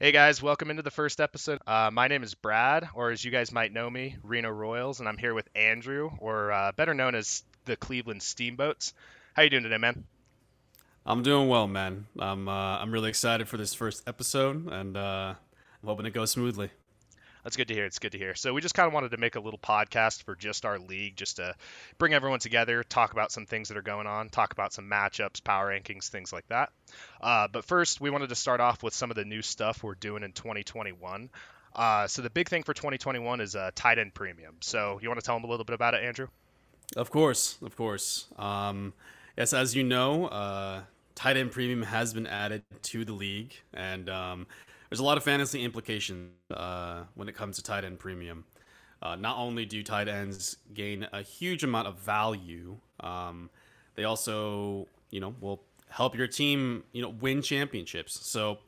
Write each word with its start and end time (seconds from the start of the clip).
Hey 0.00 0.10
guys, 0.10 0.42
welcome 0.42 0.70
into 0.70 0.82
the 0.82 0.90
first 0.90 1.20
episode. 1.20 1.60
Uh, 1.68 1.88
my 1.92 2.08
name 2.08 2.24
is 2.24 2.34
Brad, 2.34 2.88
or 2.94 3.12
as 3.12 3.24
you 3.24 3.30
guys 3.30 3.52
might 3.52 3.72
know 3.72 3.88
me, 3.88 4.16
Reno 4.24 4.50
Royals, 4.50 4.98
and 4.98 5.08
I'm 5.08 5.16
here 5.16 5.34
with 5.34 5.48
Andrew, 5.54 6.10
or 6.18 6.50
uh, 6.50 6.72
better 6.72 6.94
known 6.94 7.14
as 7.14 7.44
the 7.64 7.76
Cleveland 7.76 8.20
Steamboats. 8.20 8.92
How 9.34 9.42
you 9.42 9.50
doing 9.50 9.62
today, 9.62 9.78
man? 9.78 10.02
I'm 11.06 11.22
doing 11.22 11.48
well, 11.48 11.68
man. 11.68 12.06
I'm 12.18 12.48
uh, 12.48 12.78
I'm 12.78 12.90
really 12.90 13.08
excited 13.08 13.48
for 13.48 13.56
this 13.56 13.72
first 13.72 14.02
episode, 14.08 14.66
and 14.66 14.96
uh, 14.96 15.34
I'm 15.82 15.88
hoping 15.88 16.06
it 16.06 16.12
goes 16.12 16.32
smoothly. 16.32 16.70
That's 17.44 17.56
good 17.56 17.68
to 17.68 17.74
hear. 17.74 17.84
It's 17.84 17.98
good 17.98 18.12
to 18.12 18.18
hear. 18.18 18.34
So 18.34 18.54
we 18.54 18.62
just 18.62 18.74
kind 18.74 18.86
of 18.86 18.94
wanted 18.94 19.10
to 19.10 19.18
make 19.18 19.36
a 19.36 19.40
little 19.40 19.58
podcast 19.58 20.22
for 20.22 20.34
just 20.34 20.64
our 20.64 20.78
league, 20.78 21.14
just 21.14 21.36
to 21.36 21.54
bring 21.98 22.14
everyone 22.14 22.38
together, 22.40 22.82
talk 22.82 23.12
about 23.12 23.30
some 23.30 23.44
things 23.44 23.68
that 23.68 23.76
are 23.76 23.82
going 23.82 24.06
on, 24.06 24.30
talk 24.30 24.52
about 24.52 24.72
some 24.72 24.88
matchups, 24.90 25.44
power 25.44 25.70
rankings, 25.70 26.08
things 26.08 26.32
like 26.32 26.48
that. 26.48 26.72
Uh, 27.20 27.46
but 27.52 27.66
first, 27.66 28.00
we 28.00 28.08
wanted 28.08 28.30
to 28.30 28.34
start 28.34 28.60
off 28.60 28.82
with 28.82 28.94
some 28.94 29.10
of 29.10 29.16
the 29.16 29.26
new 29.26 29.42
stuff 29.42 29.82
we're 29.82 29.94
doing 29.94 30.22
in 30.22 30.32
2021. 30.32 31.28
Uh, 31.76 32.06
so 32.06 32.22
the 32.22 32.30
big 32.30 32.48
thing 32.48 32.62
for 32.62 32.72
2021 32.72 33.40
is 33.40 33.54
a 33.54 33.72
tight 33.74 33.98
end 33.98 34.14
premium. 34.14 34.56
So 34.60 34.98
you 35.02 35.08
want 35.08 35.20
to 35.20 35.26
tell 35.26 35.36
them 35.36 35.44
a 35.44 35.48
little 35.48 35.64
bit 35.66 35.74
about 35.74 35.92
it, 35.92 36.02
Andrew? 36.02 36.28
Of 36.96 37.10
course, 37.10 37.58
of 37.62 37.76
course. 37.76 38.26
Um, 38.36 38.94
yes, 39.36 39.52
as 39.52 39.74
you 39.74 39.82
know, 39.84 40.26
uh, 40.26 40.82
tight 41.14 41.36
end 41.36 41.52
premium 41.52 41.82
has 41.82 42.14
been 42.14 42.26
added 42.26 42.62
to 42.84 43.04
the 43.04 43.12
league, 43.12 43.54
and 43.74 44.08
um, 44.08 44.46
there's 44.94 45.00
a 45.00 45.04
lot 45.04 45.16
of 45.16 45.24
fantasy 45.24 45.64
implications 45.64 46.30
uh, 46.52 47.02
when 47.16 47.28
it 47.28 47.34
comes 47.34 47.56
to 47.56 47.64
tight 47.64 47.82
end 47.82 47.98
premium. 47.98 48.44
Uh, 49.02 49.16
not 49.16 49.36
only 49.38 49.66
do 49.66 49.82
tight 49.82 50.06
ends 50.06 50.56
gain 50.72 51.04
a 51.12 51.20
huge 51.20 51.64
amount 51.64 51.88
of 51.88 51.98
value, 51.98 52.76
um, 53.00 53.50
they 53.96 54.04
also, 54.04 54.86
you 55.10 55.18
know, 55.18 55.34
will 55.40 55.64
help 55.88 56.16
your 56.16 56.28
team, 56.28 56.84
you 56.92 57.02
know, 57.02 57.08
win 57.08 57.42
championships. 57.42 58.24
So, 58.24 58.58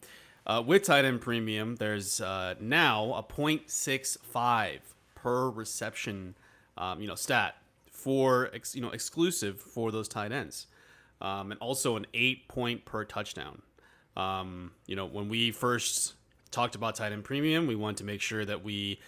uh, 0.48 0.64
with 0.66 0.82
tight 0.82 1.04
end 1.04 1.20
premium, 1.20 1.76
there's 1.76 2.20
uh, 2.20 2.56
now 2.58 3.14
a 3.14 3.22
0.65 3.22 4.80
per 5.14 5.48
reception, 5.48 6.34
um, 6.76 7.00
you 7.00 7.06
know, 7.06 7.14
stat 7.14 7.54
for 7.88 8.50
ex- 8.52 8.74
you 8.74 8.82
know 8.82 8.90
exclusive 8.90 9.60
for 9.60 9.92
those 9.92 10.08
tight 10.08 10.32
ends, 10.32 10.66
um, 11.20 11.52
and 11.52 11.60
also 11.60 11.94
an 11.94 12.04
eight 12.14 12.48
point 12.48 12.84
per 12.84 13.04
touchdown. 13.04 13.62
Um, 14.16 14.72
you 14.86 14.96
know, 14.96 15.06
when 15.06 15.28
we 15.28 15.50
first 15.50 16.14
talked 16.50 16.74
about 16.74 16.96
tight 16.96 17.12
end 17.12 17.24
premium, 17.24 17.66
we 17.66 17.76
wanted 17.76 17.98
to 17.98 18.04
make 18.04 18.20
sure 18.20 18.44
that 18.44 18.64
we 18.64 19.00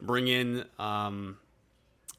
bring 0.00 0.28
in 0.28 0.64
um, 0.78 1.38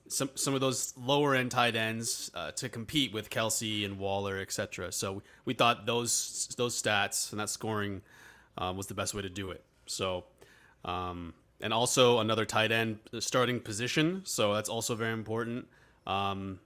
some 0.08 0.30
some 0.36 0.54
of 0.54 0.62
those 0.62 0.94
lower 0.98 1.36
end 1.36 1.52
tight 1.52 1.76
ends 1.76 2.32
uh, 2.36 2.52
to 2.52 2.70
compete 2.70 3.14
with 3.14 3.30
Kelce 3.30 3.86
and 3.86 3.98
Waller, 3.98 4.38
etc. 4.40 4.92
So 4.92 5.24
we 5.46 5.54
thought 5.54 5.86
those 5.86 6.54
those 6.58 6.82
stats 6.82 7.32
and 7.32 7.40
that 7.40 7.50
scoring 7.50 8.02
uh, 8.58 8.74
was 8.76 8.88
the 8.88 8.94
best 8.94 9.14
way 9.14 9.22
to 9.22 9.30
do 9.30 9.52
it. 9.52 9.64
So. 9.86 10.26
Um, 10.84 11.34
and 11.62 11.74
also 11.74 12.20
another 12.20 12.46
tight 12.46 12.72
end 12.72 13.00
starting 13.20 13.60
position, 13.60 14.22
so 14.26 14.54
that's 14.54 14.70
also 14.70 14.94
very 14.94 15.14
important. 15.14 15.68
Um, 16.06 16.60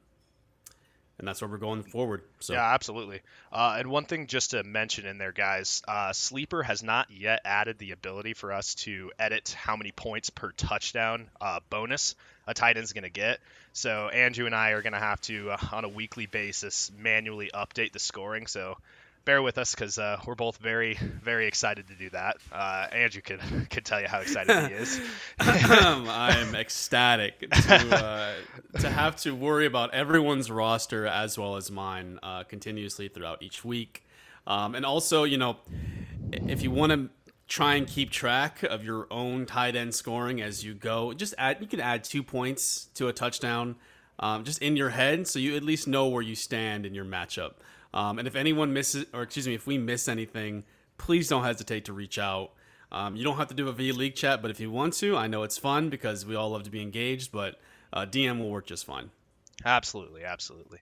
and 1.20 1.28
that's 1.28 1.42
where 1.42 1.50
we're 1.50 1.58
going 1.58 1.84
forward. 1.84 2.22
So 2.40 2.54
yeah, 2.54 2.74
absolutely. 2.74 3.22
Uh, 3.52 3.76
and 3.78 3.90
one 3.90 4.06
thing 4.06 4.28
just 4.28 4.52
to 4.52 4.64
mention 4.64 5.06
in 5.06 5.18
there, 5.18 5.34
guys, 5.34 5.84
uh, 5.88 6.14
Sleeper 6.14 6.64
has 6.64 6.82
not 6.82 7.12
yet 7.12 7.42
added 7.44 7.78
the 7.78 7.92
ability 7.92 8.34
for 8.34 8.54
us 8.54 8.74
to 8.76 9.12
edit 9.20 9.56
how 9.58 9.76
many 9.76 9.92
points 9.92 10.30
per 10.30 10.52
touchdown 10.54 11.30
uh, 11.40 11.60
bonus 11.70 12.16
a 12.48 12.54
tight 12.54 12.78
end's 12.78 12.94
going 12.94 13.04
to 13.04 13.10
get. 13.10 13.40
So 13.74 14.08
Andrew 14.08 14.46
and 14.46 14.56
I 14.56 14.72
are 14.72 14.82
going 14.82 14.94
to 14.94 15.00
have 15.00 15.22
to, 15.22 15.52
uh, 15.52 15.58
on 15.74 15.86
a 15.86 15.90
weekly 15.90 16.26
basis, 16.26 16.92
manually 16.98 17.52
update 17.54 17.92
the 17.92 18.00
scoring. 18.00 18.48
So 18.48 18.78
bear 19.30 19.44
with 19.44 19.60
us 19.60 19.76
because 19.76 20.00
uh, 20.00 20.20
we're 20.26 20.34
both 20.34 20.58
very, 20.58 20.96
very 20.96 21.46
excited 21.46 21.88
to 21.88 21.94
do 21.94 22.10
that. 22.10 22.38
Uh, 22.52 22.88
Andrew 22.92 23.22
can 23.22 23.68
could 23.70 23.86
tell 23.86 24.02
you 24.02 24.08
how 24.08 24.22
excited 24.22 24.70
he 24.70 24.74
is. 24.74 25.00
I'm 25.40 26.56
ecstatic 26.56 27.48
to 27.48 27.96
uh, 27.96 28.34
to 28.80 28.90
have 28.90 29.18
to 29.18 29.36
worry 29.36 29.68
about 29.68 29.94
everyone's 29.94 30.50
roster 30.50 31.06
as 31.06 31.38
well 31.38 31.58
as 31.58 31.70
mine 31.70 32.18
uh, 32.24 32.44
continuously 32.46 33.08
throughout 33.08 33.44
each 33.44 33.64
week, 33.64 34.04
um, 34.48 34.74
and 34.74 34.84
also, 34.84 35.26
you 35.26 35.38
know, 35.38 35.58
if 36.32 36.64
you 36.64 36.72
want 36.72 36.92
to 36.92 37.10
try 37.48 37.76
and 37.76 37.86
keep 37.86 38.10
track 38.10 38.64
of 38.64 38.84
your 38.84 39.06
own 39.12 39.46
tight 39.46 39.76
end 39.76 39.94
scoring 39.94 40.42
as 40.42 40.64
you 40.64 40.74
go, 40.74 41.14
just 41.14 41.36
add 41.38 41.58
you 41.62 41.68
can 41.68 41.80
add 41.80 42.04
two 42.04 42.24
points 42.24 42.88
to 42.96 43.08
a 43.08 43.14
touchdown. 43.14 43.76
Um, 44.20 44.44
just 44.44 44.62
in 44.62 44.76
your 44.76 44.90
head, 44.90 45.28
so 45.28 45.40
you 45.40 45.56
at 45.56 45.64
least 45.64 45.88
know 45.88 46.08
where 46.08 46.22
you 46.22 46.36
stand 46.36 46.86
in 46.86 46.94
your 46.94 47.06
matchup. 47.06 47.54
Um, 47.94 48.20
and 48.20 48.28
if 48.28 48.36
anyone 48.36 48.74
misses, 48.74 49.06
or 49.14 49.24
excuse 49.24 49.48
me, 49.48 49.56
if 49.56 49.66
we 49.66 49.78
miss 49.78 50.08
anything, 50.08 50.64
please 50.98 51.30
don't 51.30 51.44
hesitate 51.44 51.86
to 51.86 51.94
reach 51.94 52.20
out. 52.20 52.52
Um, 52.92 53.16
you 53.16 53.24
don't 53.24 53.38
have 53.38 53.48
to 53.48 53.54
do 53.54 53.70
a 53.70 53.72
V 53.72 53.92
League 53.92 54.16
chat, 54.16 54.42
but 54.42 54.52
if 54.52 54.60
you 54.60 54.72
want 54.72 54.94
to, 54.96 55.16
I 55.16 55.28
know 55.28 55.44
it's 55.44 55.58
fun 55.58 55.90
because 55.90 56.26
we 56.26 56.36
all 56.36 56.50
love 56.50 56.64
to 56.64 56.70
be 56.70 56.82
engaged, 56.82 57.32
but 57.32 57.60
uh, 57.94 58.06
DM 58.06 58.40
will 58.40 58.50
work 58.50 58.66
just 58.66 58.86
fine. 58.86 59.10
Absolutely, 59.64 60.24
absolutely. 60.24 60.80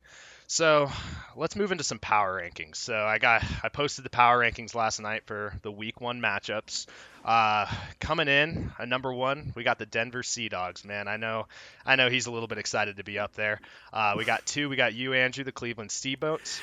So 0.48 0.90
let's 1.36 1.58
move 1.58 1.74
into 1.74 1.84
some 1.84 2.00
power 2.00 2.42
rankings. 2.42 2.78
So 2.78 2.96
I 2.96 3.18
got 3.18 3.44
I 3.64 3.70
posted 3.70 4.06
the 4.06 4.10
power 4.10 4.40
rankings 4.40 4.76
last 4.76 5.02
night 5.02 5.24
for 5.26 5.54
the 5.62 5.72
week 5.72 6.00
one 6.00 6.22
matchups. 6.22 6.86
Uh, 7.28 7.70
coming 8.00 8.30
in 8.30 8.72
a 8.78 8.86
number 8.86 9.12
one, 9.12 9.52
we 9.54 9.62
got 9.62 9.78
the 9.78 9.86
Denver 9.86 10.24
Sea 10.24 10.48
Dogs. 10.48 10.86
Man, 10.86 11.10
I 11.10 11.18
know, 11.18 11.48
I 11.86 11.98
know 11.98 12.10
he's 12.10 12.26
a 12.28 12.32
little 12.32 12.48
bit 12.48 12.58
excited 12.58 12.96
to 12.98 13.04
be 13.04 13.20
up 13.20 13.34
there. 13.34 13.60
Uh, 13.92 14.14
we 14.18 14.24
got 14.24 14.46
two. 14.46 14.70
We 14.70 14.78
got 14.78 14.94
you, 14.94 15.14
Andrew, 15.14 15.44
the 15.44 15.52
Cleveland 15.52 15.92
Steamboats. 15.92 16.62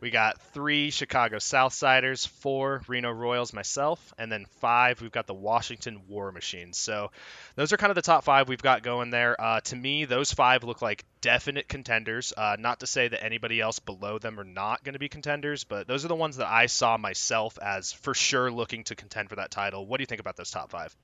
We 0.00 0.10
got 0.10 0.42
three 0.52 0.90
Chicago 0.90 1.36
Southsiders, 1.36 2.26
four 2.26 2.82
Reno 2.88 3.12
Royals, 3.12 3.52
myself, 3.52 4.12
and 4.18 4.32
then 4.32 4.46
five. 4.58 5.00
We've 5.00 5.12
got 5.12 5.28
the 5.28 5.34
Washington 5.34 6.00
War 6.08 6.32
Machines. 6.32 6.76
So 6.76 7.12
those 7.54 7.72
are 7.72 7.76
kind 7.76 7.92
of 7.92 7.94
the 7.94 8.02
top 8.02 8.24
five 8.24 8.48
we've 8.48 8.60
got 8.60 8.82
going 8.82 9.10
there. 9.10 9.40
Uh, 9.40 9.60
to 9.60 9.76
me, 9.76 10.06
those 10.06 10.32
five 10.32 10.64
look 10.64 10.82
like 10.82 11.04
definite 11.20 11.68
contenders. 11.68 12.32
Uh, 12.36 12.56
not 12.58 12.80
to 12.80 12.86
say 12.86 13.06
that 13.06 13.22
anybody 13.22 13.60
else 13.60 13.78
below 13.78 14.18
them 14.18 14.40
are 14.40 14.44
not 14.44 14.82
going 14.82 14.94
to 14.94 14.98
be 14.98 15.08
contenders, 15.08 15.62
but 15.62 15.86
those 15.86 16.04
are 16.04 16.08
the 16.08 16.16
ones 16.16 16.38
that 16.38 16.48
I 16.48 16.66
saw 16.66 16.96
myself 16.96 17.58
as 17.62 17.92
for 17.92 18.14
sure 18.14 18.50
looking 18.50 18.84
to 18.84 18.96
contend 18.96 19.28
for 19.28 19.36
that 19.36 19.52
title. 19.52 19.86
What 19.86 19.99
do 20.00 20.02
you 20.02 20.06
think 20.06 20.20
about 20.20 20.36
those 20.36 20.50
top 20.50 20.70
five? 20.70 20.96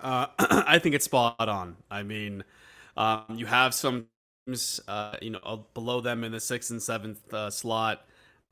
Uh, 0.00 0.26
I 0.38 0.78
think 0.78 0.94
it's 0.94 1.04
spot 1.04 1.48
on. 1.48 1.76
I 1.90 2.02
mean, 2.02 2.44
um, 2.96 3.24
you 3.34 3.46
have 3.46 3.74
some, 3.74 4.06
uh, 4.88 5.16
you 5.22 5.30
know, 5.30 5.66
below 5.74 6.00
them 6.00 6.24
in 6.24 6.32
the 6.32 6.40
sixth 6.40 6.70
and 6.70 6.82
seventh 6.82 7.32
uh, 7.32 7.50
slot 7.50 8.06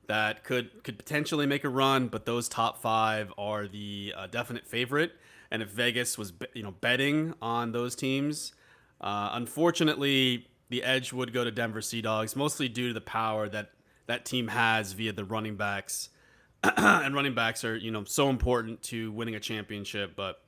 that 0.07 0.43
could 0.43 0.83
could 0.83 0.97
potentially 0.97 1.45
make 1.45 1.63
a 1.63 1.69
run, 1.69 2.07
but 2.07 2.25
those 2.25 2.47
top 2.47 2.81
five 2.81 3.33
are 3.37 3.67
the 3.67 4.13
uh, 4.15 4.27
definite 4.27 4.67
favorite. 4.67 5.13
And 5.51 5.61
if 5.61 5.69
Vegas 5.69 6.17
was, 6.17 6.33
you 6.53 6.63
know, 6.63 6.71
betting 6.71 7.33
on 7.41 7.71
those 7.71 7.95
teams, 7.95 8.53
uh, 9.01 9.29
unfortunately, 9.33 10.47
the 10.69 10.83
edge 10.83 11.13
would 11.13 11.33
go 11.33 11.43
to 11.43 11.51
Denver 11.51 11.81
Sea 11.81 12.01
Dogs, 12.01 12.35
mostly 12.35 12.67
due 12.67 12.89
to 12.89 12.93
the 12.93 13.01
power 13.01 13.47
that 13.49 13.71
that 14.07 14.25
team 14.25 14.49
has 14.49 14.93
via 14.93 15.13
the 15.13 15.25
running 15.25 15.55
backs. 15.55 16.09
and 16.77 17.15
running 17.15 17.35
backs 17.35 17.63
are, 17.63 17.75
you 17.75 17.91
know, 17.91 18.03
so 18.03 18.29
important 18.29 18.81
to 18.83 19.11
winning 19.11 19.35
a 19.35 19.39
championship. 19.39 20.15
But 20.15 20.41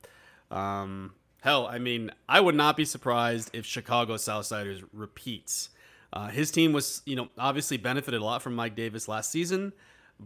um, 0.51 1.13
hell, 1.41 1.67
I 1.67 1.79
mean, 1.79 2.11
I 2.27 2.39
would 2.39 2.55
not 2.55 2.77
be 2.77 2.85
surprised 2.85 3.49
if 3.53 3.65
Chicago 3.65 4.15
Southsiders 4.15 4.83
repeats. 4.93 5.69
Uh, 6.13 6.27
his 6.27 6.51
team 6.51 6.73
was, 6.73 7.01
you 7.05 7.15
know, 7.15 7.27
obviously 7.37 7.77
benefited 7.77 8.21
a 8.21 8.23
lot 8.23 8.41
from 8.41 8.55
Mike 8.55 8.75
Davis 8.75 9.07
last 9.07 9.31
season, 9.31 9.73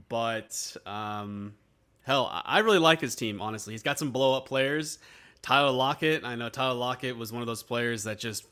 but 0.10 0.78
um, 0.86 1.56
hell, 2.04 2.30
I 2.46 2.60
really 2.60 2.78
like 2.78 3.02
his 3.02 3.16
team. 3.16 3.42
Honestly, 3.42 3.74
he's 3.74 3.84
got 3.84 3.98
some 3.98 4.12
blow 4.12 4.38
up 4.38 4.46
players. 4.48 5.00
Tyler 5.42 5.72
Lockett, 5.72 6.24
I 6.24 6.36
know 6.36 6.50
Tyler 6.50 6.76
Lockett 6.76 7.18
was 7.18 7.34
one 7.34 7.42
of 7.42 7.48
those 7.48 7.64
players 7.64 8.04
that 8.04 8.20
just 8.20 8.46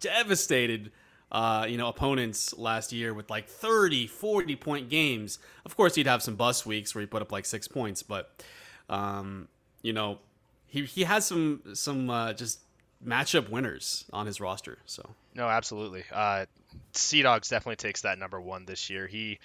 devastated 0.00 0.90
uh, 1.32 1.66
you 1.68 1.76
know 1.76 1.88
opponents 1.88 2.56
last 2.56 2.92
year 2.92 3.12
with 3.14 3.30
like 3.30 3.48
30 3.48 4.06
40 4.06 4.56
point 4.56 4.88
games. 4.88 5.38
Of 5.64 5.76
course 5.76 5.94
he'd 5.94 6.06
have 6.06 6.22
some 6.22 6.36
bust 6.36 6.66
weeks 6.66 6.94
where 6.94 7.00
he 7.00 7.06
put 7.06 7.22
up 7.22 7.32
like 7.32 7.44
six 7.44 7.68
points 7.68 8.02
but 8.02 8.42
um, 8.88 9.48
you 9.82 9.92
know 9.92 10.18
he, 10.66 10.84
he 10.84 11.04
has 11.04 11.24
some 11.24 11.62
some 11.74 12.10
uh, 12.10 12.32
just 12.32 12.60
matchup 13.04 13.48
winners 13.50 14.04
on 14.12 14.26
his 14.26 14.40
roster 14.40 14.78
so. 14.86 15.10
No 15.34 15.48
absolutely. 15.48 16.04
Uh, 16.12 16.46
sea 16.92 17.22
dogs 17.22 17.48
definitely 17.48 17.76
takes 17.76 18.02
that 18.02 18.18
number 18.18 18.40
one 18.40 18.66
this 18.66 18.88
year. 18.88 19.06
He 19.06 19.40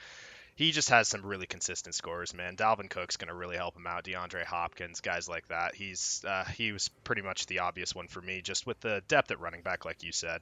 he 0.59 0.73
just 0.73 0.89
has 0.89 1.07
some 1.07 1.25
really 1.25 1.45
consistent 1.45 1.95
scores, 1.95 2.33
man. 2.33 2.57
Dalvin 2.57 2.89
Cook's 2.89 3.15
going 3.15 3.29
to 3.29 3.33
really 3.33 3.55
help 3.55 3.77
him 3.77 3.87
out. 3.87 4.03
DeAndre 4.03 4.43
Hopkins, 4.43 4.99
guys 4.99 5.29
like 5.29 5.47
that. 5.47 5.73
He's 5.73 6.21
uh, 6.27 6.43
he 6.43 6.73
was 6.73 6.89
pretty 7.05 7.21
much 7.21 7.45
the 7.45 7.59
obvious 7.59 7.95
one 7.95 8.09
for 8.09 8.19
me, 8.19 8.41
just 8.41 8.67
with 8.67 8.77
the 8.81 9.01
depth 9.07 9.31
at 9.31 9.39
running 9.39 9.61
back, 9.61 9.85
like 9.85 10.03
you 10.03 10.11
said. 10.11 10.41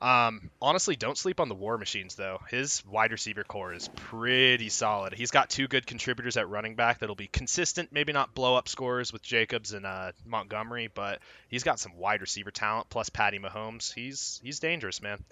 Um, 0.00 0.50
honestly, 0.60 0.96
don't 0.96 1.16
sleep 1.16 1.38
on 1.38 1.48
the 1.48 1.54
War 1.54 1.78
Machines 1.78 2.16
though. 2.16 2.40
His 2.50 2.84
wide 2.84 3.12
receiver 3.12 3.44
corps 3.44 3.72
is 3.72 3.86
pretty 3.94 4.68
solid. 4.68 5.12
He's 5.12 5.30
got 5.30 5.48
two 5.48 5.68
good 5.68 5.86
contributors 5.86 6.36
at 6.36 6.48
running 6.48 6.74
back 6.74 6.98
that'll 6.98 7.14
be 7.14 7.28
consistent, 7.28 7.92
maybe 7.92 8.12
not 8.12 8.34
blow 8.34 8.56
up 8.56 8.66
scores 8.66 9.12
with 9.12 9.22
Jacobs 9.22 9.72
and 9.72 9.86
uh, 9.86 10.10
Montgomery, 10.26 10.90
but 10.92 11.20
he's 11.46 11.62
got 11.62 11.78
some 11.78 11.96
wide 11.96 12.20
receiver 12.20 12.50
talent 12.50 12.90
plus 12.90 13.10
Patty 13.10 13.38
Mahomes. 13.38 13.94
He's 13.94 14.40
he's 14.42 14.58
dangerous, 14.58 15.00
man. 15.00 15.22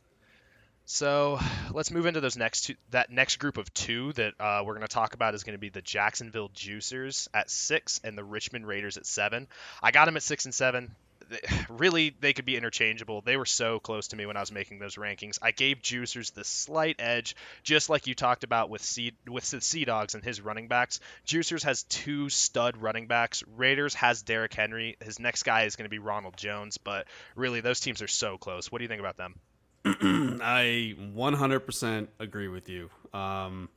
So 0.91 1.39
let's 1.71 1.93
move 1.93 2.07
into 2.07 2.21
those 2.21 2.37
next 2.37 2.63
two. 2.63 2.75
That 2.91 3.11
next 3.11 3.37
group 3.37 3.59
of 3.59 3.73
two 3.73 4.13
that 4.15 4.35
uh, 4.41 4.63
we're 4.65 4.75
going 4.75 4.87
to 4.87 4.93
talk 4.93 5.15
about 5.15 5.35
is 5.35 5.45
going 5.45 5.55
to 5.55 5.61
be 5.61 5.69
the 5.69 5.81
Jacksonville 5.81 6.49
Juicers 6.49 7.29
at 7.33 7.49
six 7.49 8.01
and 8.03 8.19
the 8.19 8.25
Richmond 8.25 8.67
Raiders 8.67 8.97
at 8.97 9.07
seven. 9.07 9.47
I 9.81 9.93
got 9.93 10.07
them 10.07 10.17
at 10.17 10.23
six 10.25 10.45
and 10.45 10.55
seven. 10.55 10.95
Really, 11.69 12.13
they 12.21 12.33
could 12.33 12.45
be 12.45 12.57
interchangeable. 12.57 13.21
They 13.21 13.37
were 13.37 13.47
so 13.47 13.79
close 13.79 14.09
to 14.09 14.17
me 14.17 14.27
when 14.27 14.37
I 14.37 14.41
was 14.41 14.51
making 14.51 14.81
those 14.81 14.97
rankings. 14.97 15.39
I 15.41 15.53
gave 15.53 15.81
Juicers 15.81 16.35
the 16.35 16.43
slight 16.43 16.97
edge, 16.99 17.37
just 17.63 17.89
like 17.89 18.09
you 18.09 18.17
talked 18.17 18.43
about 18.43 18.69
with 18.69 18.99
with 19.29 19.49
the 19.49 19.61
Sea 19.61 19.85
Dogs 19.85 20.17
and 20.17 20.25
his 20.25 20.41
running 20.41 20.67
backs. 20.67 20.99
Juicers 21.25 21.63
has 21.63 21.85
two 21.85 22.29
stud 22.31 22.79
running 22.79 23.07
backs. 23.07 23.45
Raiders 23.57 23.95
has 23.95 24.23
Derrick 24.23 24.53
Henry. 24.53 24.97
His 25.01 25.21
next 25.21 25.45
guy 25.45 25.63
is 25.63 25.77
going 25.77 25.85
to 25.85 25.89
be 25.91 26.01
Ronald 26.01 26.37
Jones. 26.37 26.79
But 26.79 27.07
really, 27.37 27.61
those 27.61 27.79
teams 27.79 28.03
are 28.03 28.09
so 28.09 28.37
close. 28.37 28.73
What 28.73 28.79
do 28.79 28.85
you 28.85 28.89
think 28.89 29.01
about 29.01 29.17
them? 29.17 29.37
I 29.85 30.95
100% 30.99 32.09
agree 32.19 32.49
with 32.49 32.69
you. 32.69 32.91
Um, 33.15 33.69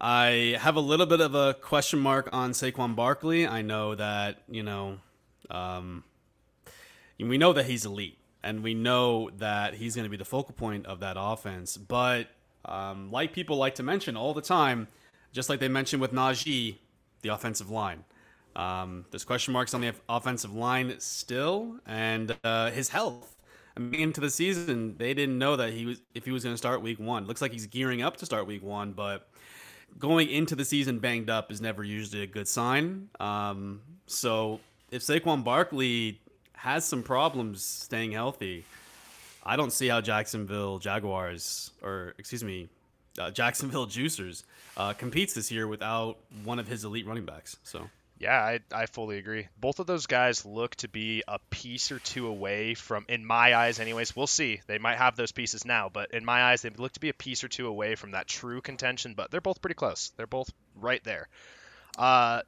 I 0.00 0.56
have 0.60 0.76
a 0.76 0.80
little 0.80 1.06
bit 1.06 1.20
of 1.20 1.34
a 1.34 1.54
question 1.54 2.00
mark 2.00 2.28
on 2.32 2.52
Saquon 2.52 2.96
Barkley. 2.96 3.46
I 3.46 3.62
know 3.62 3.94
that, 3.94 4.42
you 4.48 4.62
know, 4.62 4.98
um, 5.50 6.04
we 7.18 7.38
know 7.38 7.52
that 7.52 7.66
he's 7.66 7.86
elite 7.86 8.18
and 8.42 8.62
we 8.62 8.74
know 8.74 9.30
that 9.38 9.74
he's 9.74 9.94
going 9.94 10.04
to 10.04 10.10
be 10.10 10.16
the 10.16 10.24
focal 10.24 10.54
point 10.54 10.86
of 10.86 11.00
that 11.00 11.16
offense. 11.18 11.76
But 11.76 12.28
um, 12.64 13.10
like 13.10 13.32
people 13.32 13.56
like 13.56 13.76
to 13.76 13.82
mention 13.82 14.16
all 14.16 14.34
the 14.34 14.42
time, 14.42 14.88
just 15.32 15.48
like 15.48 15.60
they 15.60 15.68
mentioned 15.68 16.02
with 16.02 16.12
Najee, 16.12 16.76
the 17.22 17.28
offensive 17.30 17.70
line. 17.70 18.04
Um, 18.56 19.04
there's 19.10 19.24
question 19.24 19.52
marks 19.52 19.74
on 19.74 19.80
the 19.80 19.94
offensive 20.08 20.54
line 20.54 20.94
still, 20.98 21.80
and 21.86 22.36
uh, 22.44 22.70
his 22.70 22.88
health 22.88 23.33
I 23.76 23.80
mean, 23.80 24.00
into 24.00 24.20
the 24.20 24.30
season, 24.30 24.96
they 24.98 25.14
didn't 25.14 25.38
know 25.38 25.56
that 25.56 25.72
he 25.72 25.86
was 25.86 26.00
if 26.14 26.24
he 26.24 26.30
was 26.30 26.44
going 26.44 26.54
to 26.54 26.58
start 26.58 26.80
week 26.82 27.00
one. 27.00 27.26
Looks 27.26 27.42
like 27.42 27.52
he's 27.52 27.66
gearing 27.66 28.02
up 28.02 28.16
to 28.18 28.26
start 28.26 28.46
week 28.46 28.62
one, 28.62 28.92
but 28.92 29.28
going 29.98 30.28
into 30.28 30.54
the 30.54 30.64
season 30.64 30.98
banged 30.98 31.30
up 31.30 31.50
is 31.50 31.60
never 31.60 31.82
usually 31.82 32.22
a 32.22 32.26
good 32.26 32.48
sign. 32.48 33.08
Um, 33.20 33.80
so 34.06 34.60
if 34.90 35.02
Saquon 35.02 35.42
Barkley 35.42 36.20
has 36.54 36.84
some 36.84 37.02
problems 37.02 37.62
staying 37.64 38.12
healthy, 38.12 38.64
I 39.44 39.56
don't 39.56 39.72
see 39.72 39.88
how 39.88 40.00
Jacksonville 40.00 40.78
Jaguars 40.78 41.72
or 41.82 42.14
excuse 42.18 42.44
me, 42.44 42.68
uh, 43.18 43.30
Jacksonville 43.30 43.86
Juicers 43.88 44.44
uh, 44.76 44.92
competes 44.92 45.34
this 45.34 45.50
year 45.50 45.66
without 45.66 46.18
one 46.44 46.58
of 46.58 46.68
his 46.68 46.84
elite 46.84 47.06
running 47.06 47.24
backs. 47.24 47.56
So 47.64 47.88
yeah, 48.18 48.38
I, 48.38 48.60
I 48.72 48.86
fully 48.86 49.18
agree. 49.18 49.48
Both 49.58 49.80
of 49.80 49.86
those 49.86 50.06
guys 50.06 50.44
look 50.44 50.74
to 50.76 50.88
be 50.88 51.22
a 51.26 51.38
piece 51.50 51.90
or 51.90 51.98
two 51.98 52.26
away 52.28 52.74
from, 52.74 53.04
in 53.08 53.24
my 53.24 53.54
eyes, 53.54 53.80
anyways. 53.80 54.14
We'll 54.14 54.26
see. 54.26 54.60
They 54.66 54.78
might 54.78 54.98
have 54.98 55.16
those 55.16 55.32
pieces 55.32 55.64
now, 55.64 55.90
but 55.92 56.12
in 56.12 56.24
my 56.24 56.44
eyes, 56.44 56.62
they 56.62 56.70
look 56.70 56.92
to 56.92 57.00
be 57.00 57.08
a 57.08 57.14
piece 57.14 57.42
or 57.42 57.48
two 57.48 57.66
away 57.66 57.96
from 57.96 58.12
that 58.12 58.28
true 58.28 58.60
contention. 58.60 59.14
But 59.14 59.30
they're 59.30 59.40
both 59.40 59.60
pretty 59.60 59.74
close. 59.74 60.12
They're 60.16 60.26
both 60.26 60.50
right 60.76 61.02
there. 61.02 61.28
Uh, 61.98 62.42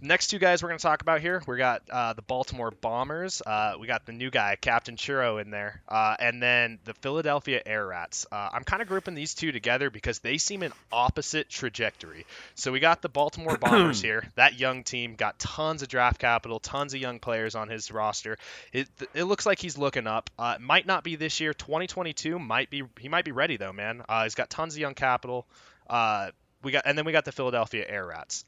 Next 0.00 0.28
two 0.28 0.38
guys 0.38 0.62
we're 0.62 0.68
going 0.68 0.78
to 0.78 0.82
talk 0.82 1.02
about 1.02 1.20
here, 1.20 1.42
we 1.48 1.56
got 1.56 1.82
uh, 1.90 2.12
the 2.12 2.22
Baltimore 2.22 2.70
Bombers. 2.70 3.42
Uh, 3.44 3.74
we 3.80 3.88
got 3.88 4.06
the 4.06 4.12
new 4.12 4.30
guy, 4.30 4.56
Captain 4.60 4.94
Churro, 4.94 5.42
in 5.42 5.50
there, 5.50 5.82
uh, 5.88 6.14
and 6.20 6.40
then 6.40 6.78
the 6.84 6.94
Philadelphia 6.94 7.60
Air 7.66 7.84
Rats. 7.88 8.24
Uh, 8.30 8.48
I'm 8.52 8.62
kind 8.62 8.80
of 8.80 8.86
grouping 8.86 9.16
these 9.16 9.34
two 9.34 9.50
together 9.50 9.90
because 9.90 10.20
they 10.20 10.38
seem 10.38 10.62
an 10.62 10.72
opposite 10.92 11.48
trajectory. 11.48 12.26
So 12.54 12.70
we 12.70 12.78
got 12.78 13.02
the 13.02 13.08
Baltimore 13.08 13.56
Bombers 13.60 14.00
here. 14.00 14.24
That 14.36 14.56
young 14.58 14.84
team 14.84 15.16
got 15.16 15.36
tons 15.40 15.82
of 15.82 15.88
draft 15.88 16.20
capital, 16.20 16.60
tons 16.60 16.94
of 16.94 17.00
young 17.00 17.18
players 17.18 17.56
on 17.56 17.68
his 17.68 17.90
roster. 17.90 18.38
It, 18.72 18.88
it 19.14 19.24
looks 19.24 19.46
like 19.46 19.58
he's 19.58 19.76
looking 19.76 20.06
up. 20.06 20.30
Uh, 20.38 20.58
might 20.60 20.86
not 20.86 21.02
be 21.02 21.16
this 21.16 21.40
year. 21.40 21.54
2022 21.54 22.38
might 22.38 22.70
be. 22.70 22.84
He 23.00 23.08
might 23.08 23.24
be 23.24 23.32
ready 23.32 23.56
though, 23.56 23.72
man. 23.72 24.04
Uh, 24.08 24.22
he's 24.22 24.36
got 24.36 24.48
tons 24.48 24.74
of 24.74 24.78
young 24.78 24.94
capital. 24.94 25.44
we 26.62 26.70
got, 26.70 26.82
and 26.86 26.96
then 26.96 27.04
we 27.04 27.10
got 27.10 27.24
the 27.24 27.32
Philadelphia 27.32 27.84
Air 27.88 28.06
Rats 28.06 28.44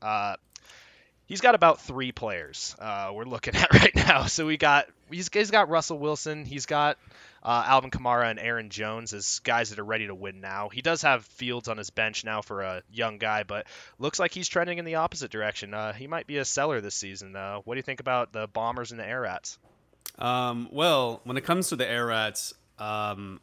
he's 1.31 1.41
got 1.41 1.55
about 1.55 1.81
three 1.81 2.11
players 2.11 2.75
uh, 2.81 3.12
we're 3.15 3.25
looking 3.25 3.55
at 3.56 3.73
right 3.73 3.94
now. 3.94 4.27
So 4.27 4.47
we 4.47 4.59
got 4.59 4.88
he's, 5.11 5.31
he's 5.32 5.50
got 5.50 5.71
Russell 5.71 5.99
Wilson, 5.99 6.44
he's 6.44 6.67
got 6.67 6.99
uh, 7.43 7.65
Alvin 7.67 7.91
Kamara 7.91 8.31
and 8.31 8.38
Aaron 8.38 8.69
Jones 8.69 9.15
as 9.15 9.38
guys 9.38 9.71
that 9.71 9.79
are 9.79 9.85
ready 9.85 10.09
to 10.09 10.15
win 10.15 10.41
now. 10.41 10.69
He 10.69 10.82
does 10.82 11.03
have 11.03 11.25
Fields 11.25 11.69
on 11.69 11.79
his 11.79 11.88
bench 11.88 12.25
now 12.25 12.43
for 12.43 12.61
a 12.61 12.82
young 12.93 13.17
guy, 13.17 13.44
but 13.44 13.67
looks 13.99 14.19
like 14.19 14.35
he's 14.35 14.49
trending 14.49 14.79
in 14.79 14.85
the 14.85 14.97
opposite 14.97 15.31
direction. 15.31 15.73
Uh, 15.73 15.94
he 15.94 16.06
might 16.06 16.27
be 16.27 16.37
a 16.37 16.44
seller 16.44 16.82
this 16.82 16.97
season. 16.97 17.35
Uh, 17.35 17.61
what 17.65 17.75
do 17.75 17.79
you 17.79 17.83
think 17.83 18.00
about 18.00 18.33
the 18.33 18.47
Bombers 18.49 18.91
and 18.91 19.00
the 19.00 19.06
Air 19.06 19.23
Rats? 19.23 19.59
Um, 20.19 20.69
well, 20.71 21.21
when 21.25 21.37
it 21.37 21.44
comes 21.44 21.69
to 21.69 21.76
the 21.76 21.88
Air 21.88 22.06
Rats, 22.06 22.53
um, 22.79 23.41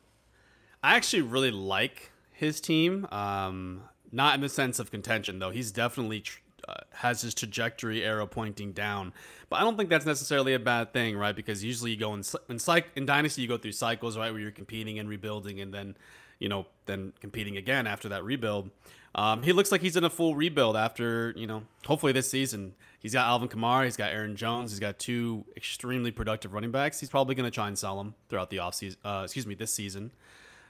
I 0.83 0.95
actually 0.95 1.23
really 1.23 1.51
like 1.51 2.11
his 2.33 2.61
team. 2.61 3.07
Um, 3.11 3.81
not 4.11 4.35
in 4.35 4.41
the 4.41 4.49
sense 4.49 4.77
of 4.77 4.91
contention, 4.91 5.39
though. 5.39 5.49
He's 5.49 5.71
definitely 5.71 6.21
tr- 6.21 6.39
uh, 6.67 6.73
has 6.91 7.21
his 7.21 7.33
trajectory 7.33 8.03
arrow 8.03 8.27
pointing 8.27 8.71
down. 8.71 9.13
But 9.49 9.57
I 9.57 9.61
don't 9.61 9.77
think 9.77 9.89
that's 9.89 10.05
necessarily 10.05 10.53
a 10.53 10.59
bad 10.59 10.93
thing, 10.93 11.17
right? 11.17 11.35
Because 11.35 11.63
usually 11.63 11.91
you 11.91 11.97
go 11.97 12.13
in 12.13 12.23
in, 12.49 12.59
in 12.95 13.05
dynasty 13.05 13.41
you 13.41 13.47
go 13.47 13.57
through 13.57 13.71
cycles, 13.71 14.17
right, 14.17 14.31
where 14.31 14.41
you're 14.41 14.51
competing 14.51 14.99
and 14.99 15.07
rebuilding, 15.07 15.61
and 15.61 15.73
then 15.73 15.95
you 16.39 16.49
know 16.49 16.65
then 16.85 17.13
competing 17.19 17.57
again 17.57 17.87
after 17.87 18.09
that 18.09 18.23
rebuild. 18.23 18.69
Um, 19.15 19.41
he 19.41 19.51
looks 19.51 19.71
like 19.71 19.81
he's 19.81 19.95
in 19.95 20.03
a 20.03 20.09
full 20.09 20.35
rebuild 20.35 20.75
after 20.75 21.33
you 21.35 21.47
know 21.47 21.63
hopefully 21.85 22.11
this 22.11 22.29
season. 22.29 22.75
He's 22.99 23.13
got 23.13 23.27
Alvin 23.27 23.47
Kamara, 23.47 23.85
he's 23.85 23.97
got 23.97 24.11
Aaron 24.11 24.35
Jones, 24.35 24.71
he's 24.71 24.79
got 24.79 24.99
two 24.99 25.45
extremely 25.55 26.11
productive 26.11 26.53
running 26.53 26.71
backs. 26.71 26.99
He's 26.99 27.09
probably 27.09 27.35
going 27.35 27.49
to 27.49 27.51
try 27.51 27.67
and 27.67 27.77
sell 27.77 27.97
them 27.97 28.15
throughout 28.29 28.49
the 28.49 28.57
offseason, 28.57 28.97
uh, 29.05 29.21
excuse 29.23 29.47
me, 29.47 29.55
this 29.55 29.73
season 29.73 30.11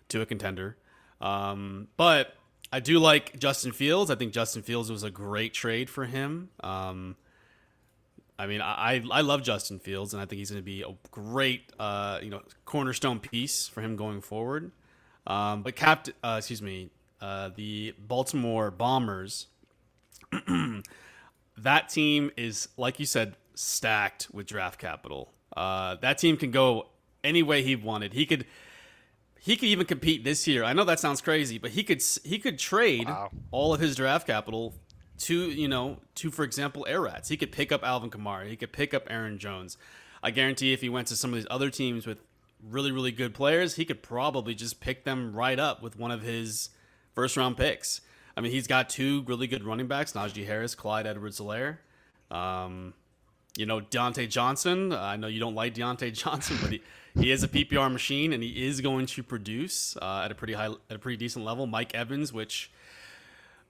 to 0.10 0.22
a 0.22 0.26
contender. 0.26 0.78
Um, 1.20 1.88
but 1.98 2.37
I 2.72 2.80
do 2.80 3.00
like 3.00 3.40
Justin 3.40 3.72
Fields. 3.72 4.12
I 4.12 4.16
think 4.16 4.34
Justin 4.34 4.62
Fields 4.62 4.92
was 4.92 5.04
a 5.04 5.10
great 5.10 5.54
trade 5.54 5.90
for 5.90 6.06
him. 6.06 6.50
Um, 6.62 7.16
I 8.40 8.46
mean, 8.46 8.62
I 8.62 9.04
I 9.10 9.22
love 9.22 9.42
Justin 9.42 9.80
Fields, 9.80 10.14
and 10.14 10.22
I 10.22 10.26
think 10.26 10.40
he's 10.40 10.52
going 10.52 10.62
to 10.62 10.66
be 10.66 10.82
a 10.84 10.94
great 11.12 11.72
uh, 11.80 12.20
you 12.22 12.30
know 12.30 12.42
cornerstone 12.66 13.20
piece 13.20 13.68
for 13.68 13.82
him 13.82 13.96
going 13.96 14.22
forward. 14.22 14.72
Um, 15.26 15.64
but 15.64 15.76
Cap, 15.76 16.08
uh, 16.24 16.36
excuse 16.38 16.62
me, 16.62 16.90
uh, 17.22 17.50
the 17.56 17.96
Baltimore 17.98 18.72
Bombers. 18.72 19.48
that 21.58 21.90
team 21.90 22.32
is, 22.38 22.68
like 22.78 23.00
you 23.00 23.06
said, 23.06 23.36
stacked 23.56 24.28
with 24.32 24.46
draft 24.46 24.80
capital. 24.80 25.32
Uh, 25.56 25.96
that 25.96 26.18
team 26.18 26.38
can 26.38 26.52
go 26.52 26.88
any 27.24 27.42
way 27.42 27.64
he 27.64 27.76
wanted. 27.76 28.14
He 28.14 28.26
could 28.26 28.46
he 29.48 29.56
could 29.56 29.70
even 29.70 29.86
compete 29.86 30.26
this 30.26 30.46
year. 30.46 30.66
I 30.66 30.74
know 30.74 30.84
that 30.84 31.00
sounds 31.00 31.22
crazy, 31.22 31.58
but 31.58 31.72
he 31.72 31.82
could 31.82 32.04
he 32.26 32.38
could 32.38 32.60
trade 32.60 33.08
wow. 33.08 33.30
all 33.50 33.74
of 33.74 33.80
his 33.80 33.96
draft 33.96 34.28
capital 34.28 34.76
to 35.20 35.50
you 35.50 35.70
know 35.70 36.00
to 36.16 36.32
for 36.32 36.44
example 36.44 36.86
air 36.90 37.00
rats. 37.00 37.30
He 37.30 37.38
could 37.38 37.54
pick 37.54 37.72
up 37.72 37.82
Alvin 37.82 38.10
Kamara. 38.10 38.50
He 38.50 38.58
could 38.58 38.74
pick 38.74 38.94
up 38.94 39.08
Aaron 39.10 39.40
Jones. 39.40 39.78
I 40.22 40.32
guarantee 40.32 40.74
if 40.74 40.82
he 40.82 40.90
went 40.90 41.08
to 41.08 41.16
some 41.16 41.30
of 41.30 41.38
these 41.38 41.48
other 41.50 41.70
teams 41.70 42.06
with 42.06 42.24
really 42.62 42.92
really 42.92 43.14
good 43.14 43.34
players, 43.34 43.76
he 43.76 43.86
could 43.86 44.04
probably 44.04 44.54
just 44.54 44.82
pick 44.82 45.06
them 45.06 45.34
right 45.34 45.58
up 45.58 45.82
with 45.82 45.98
one 45.98 46.12
of 46.12 46.24
his 46.24 46.72
first 47.16 47.38
round 47.38 47.56
picks. 47.56 48.02
I 48.36 48.42
mean, 48.42 48.52
he's 48.52 48.68
got 48.68 48.90
two 48.90 49.24
really 49.28 49.48
good 49.48 49.64
running 49.64 49.88
backs: 49.88 50.12
Najee 50.12 50.46
Harris, 50.46 50.76
Clyde 50.76 51.08
Edwards-Helaire. 51.08 51.78
Um, 52.30 52.94
you 53.58 53.66
know, 53.66 53.82
Diontae 53.82 54.30
Johnson. 54.30 54.94
I 54.94 55.16
know 55.16 55.28
you 55.28 55.40
don't 55.40 55.56
like 55.56 55.74
Diontae 55.74 56.14
Johnson, 56.24 56.58
but 56.62 56.72
he, 56.72 56.82
he 57.20 57.32
is 57.32 57.44
a 57.44 57.48
PPR 57.48 57.92
machine, 57.92 58.32
and 58.32 58.44
he 58.44 58.66
is 58.68 58.80
going 58.82 59.08
to 59.08 59.24
produce 59.24 59.98
uh, 59.98 60.22
at 60.24 60.32
a 60.32 60.36
pretty 60.36 60.54
high, 60.54 60.68
at 60.68 60.96
a 60.96 61.00
pretty 61.00 61.18
decent 61.18 61.44
level. 61.44 61.66
Mike 61.66 61.96
Evans, 61.96 62.32
which, 62.32 62.72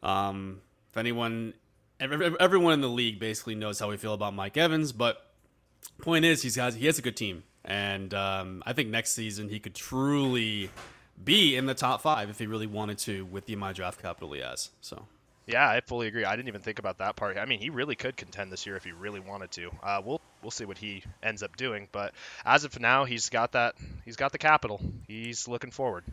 um, 0.03 0.60
if 0.91 0.98
anyone, 0.98 1.53
everyone 2.00 2.74
in 2.74 2.82
the 2.82 2.89
league 2.89 3.20
basically 3.20 3.56
knows 3.56 3.79
how 3.79 3.89
we 3.89 3.98
feel 3.98 4.13
about 4.13 4.34
Mike 4.34 4.58
Evans. 4.58 4.91
But 4.91 5.25
point 6.01 6.25
is, 6.25 6.44
he's 6.44 6.56
has 6.56 6.75
he 6.75 6.86
has 6.86 7.00
a 7.00 7.01
good 7.01 7.15
team, 7.15 7.44
and 7.63 8.13
um, 8.13 8.62
I 8.65 8.74
think 8.74 8.89
next 8.89 9.12
season 9.12 9.48
he 9.50 9.60
could 9.60 9.74
truly 9.74 10.70
be 11.24 11.56
in 11.56 11.65
the 11.65 11.74
top 11.74 12.01
five 12.01 12.29
if 12.29 12.38
he 12.38 12.46
really 12.46 12.67
wanted 12.67 12.98
to 13.00 13.25
with 13.25 13.46
the 13.46 13.53
amount 13.53 13.72
of 13.72 13.75
draft 13.77 14.01
capital 14.01 14.34
he 14.34 14.41
has. 14.41 14.70
So. 14.82 15.08
Yeah, 15.48 15.68
I 15.68 15.80
fully 15.80 16.08
agree. 16.08 16.25
I 16.25 16.36
didn't 16.36 16.50
even 16.50 16.62
think 16.62 16.77
about 16.77 16.98
that 16.98 17.16
part. 17.16 17.38
I 17.38 17.46
mean, 17.46 17.60
he 17.60 17.70
really 17.70 17.96
could 17.96 18.18
contend 18.18 18.51
this 18.51 18.66
year 18.66 18.75
if 18.75 18.84
he 18.84 18.92
really 18.92 19.22
wanted 19.22 19.50
to. 19.51 19.72
Uh, 19.82 20.01
we'll 20.04 20.22
we'll 20.42 20.51
see 20.51 20.66
what 20.66 20.77
he 20.77 21.04
ends 21.24 21.42
up 21.42 21.56
doing, 21.56 21.88
but 21.94 22.13
as 22.46 22.66
of 22.66 22.77
now, 22.80 23.06
he's 23.06 23.30
got 23.30 23.54
that. 23.54 23.75
He's 24.04 24.18
got 24.18 24.34
the 24.34 24.38
capital. 24.38 24.82
He's 25.08 25.48
looking 25.48 25.72
forward. 25.72 26.04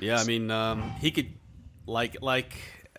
Yeah, 0.00 0.18
I 0.18 0.24
mean, 0.24 0.50
um, 0.50 0.90
he 1.00 1.12
could 1.12 1.32
like 1.86 2.16
like 2.20 2.52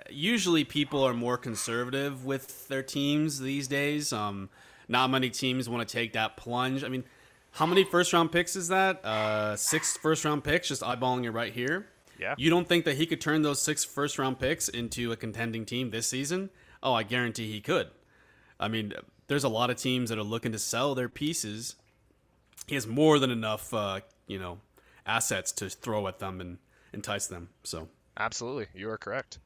usually 0.09 0.63
people 0.63 1.03
are 1.03 1.13
more 1.13 1.37
conservative 1.37 2.25
with 2.25 2.69
their 2.69 2.83
teams 2.83 3.39
these 3.39 3.67
days. 3.67 4.13
Um, 4.13 4.49
not 4.87 5.09
many 5.09 5.29
teams 5.29 5.67
want 5.67 5.87
to 5.87 5.91
take 5.91 6.13
that 6.13 6.37
plunge. 6.37 6.85
I 6.85 6.87
mean, 6.87 7.03
how 7.51 7.65
many 7.65 7.83
first 7.83 8.13
round 8.13 8.31
picks 8.31 8.55
is 8.55 8.69
that? 8.69 9.03
Uh, 9.03 9.55
six 9.57 9.97
first 9.97 10.23
round 10.23 10.43
picks, 10.43 10.69
just 10.69 10.81
eyeballing 10.81 11.25
it 11.25 11.31
right 11.31 11.53
here. 11.53 11.87
Yeah. 12.21 12.35
You 12.37 12.51
don't 12.51 12.67
think 12.67 12.85
that 12.85 12.97
he 12.97 13.07
could 13.07 13.19
turn 13.19 13.41
those 13.41 13.61
six 13.61 13.83
first 13.83 14.19
round 14.19 14.39
picks 14.39 14.69
into 14.69 15.11
a 15.11 15.17
contending 15.17 15.65
team 15.65 15.89
this 15.89 16.07
season? 16.07 16.51
Oh, 16.83 16.93
I 16.93 17.03
guarantee 17.03 17.51
he 17.51 17.61
could. 17.61 17.89
I 18.59 18.67
mean, 18.67 18.93
there's 19.27 19.43
a 19.43 19.49
lot 19.49 19.71
of 19.71 19.77
teams 19.77 20.09
that 20.09 20.19
are 20.19 20.23
looking 20.23 20.51
to 20.51 20.59
sell 20.59 20.93
their 20.93 21.09
pieces. 21.09 21.75
He 22.67 22.75
has 22.75 22.85
more 22.85 23.17
than 23.17 23.31
enough, 23.31 23.73
uh, 23.73 24.01
you 24.27 24.37
know, 24.37 24.59
assets 25.05 25.51
to 25.53 25.69
throw 25.69 26.07
at 26.07 26.19
them 26.19 26.39
and 26.39 26.59
entice 26.93 27.25
them. 27.25 27.49
So 27.63 27.89
absolutely, 28.15 28.67
you 28.75 28.89
are 28.91 28.99
correct. 28.99 29.39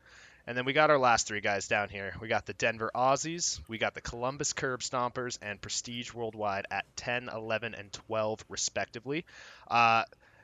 And 0.48 0.56
then 0.56 0.66
we 0.66 0.74
got 0.74 0.92
our 0.92 1.00
last 1.00 1.28
three 1.28 1.42
guys 1.42 1.68
down 1.68 1.90
here. 1.90 2.14
We 2.22 2.28
got 2.28 2.46
the 2.46 2.54
Denver 2.54 2.92
Aussies, 2.94 3.60
we 3.68 3.78
got 3.78 3.96
the 3.96 4.02
Columbus 4.02 4.54
Curb 4.54 4.82
Stompers, 4.82 5.40
and 5.42 5.60
Prestige 5.60 6.14
Worldwide 6.14 6.66
at 6.70 6.86
10, 6.98 7.30
11, 7.34 7.74
and 7.74 7.92
12, 7.92 8.46
respectively. 8.50 9.26
Uh, 9.68 10.04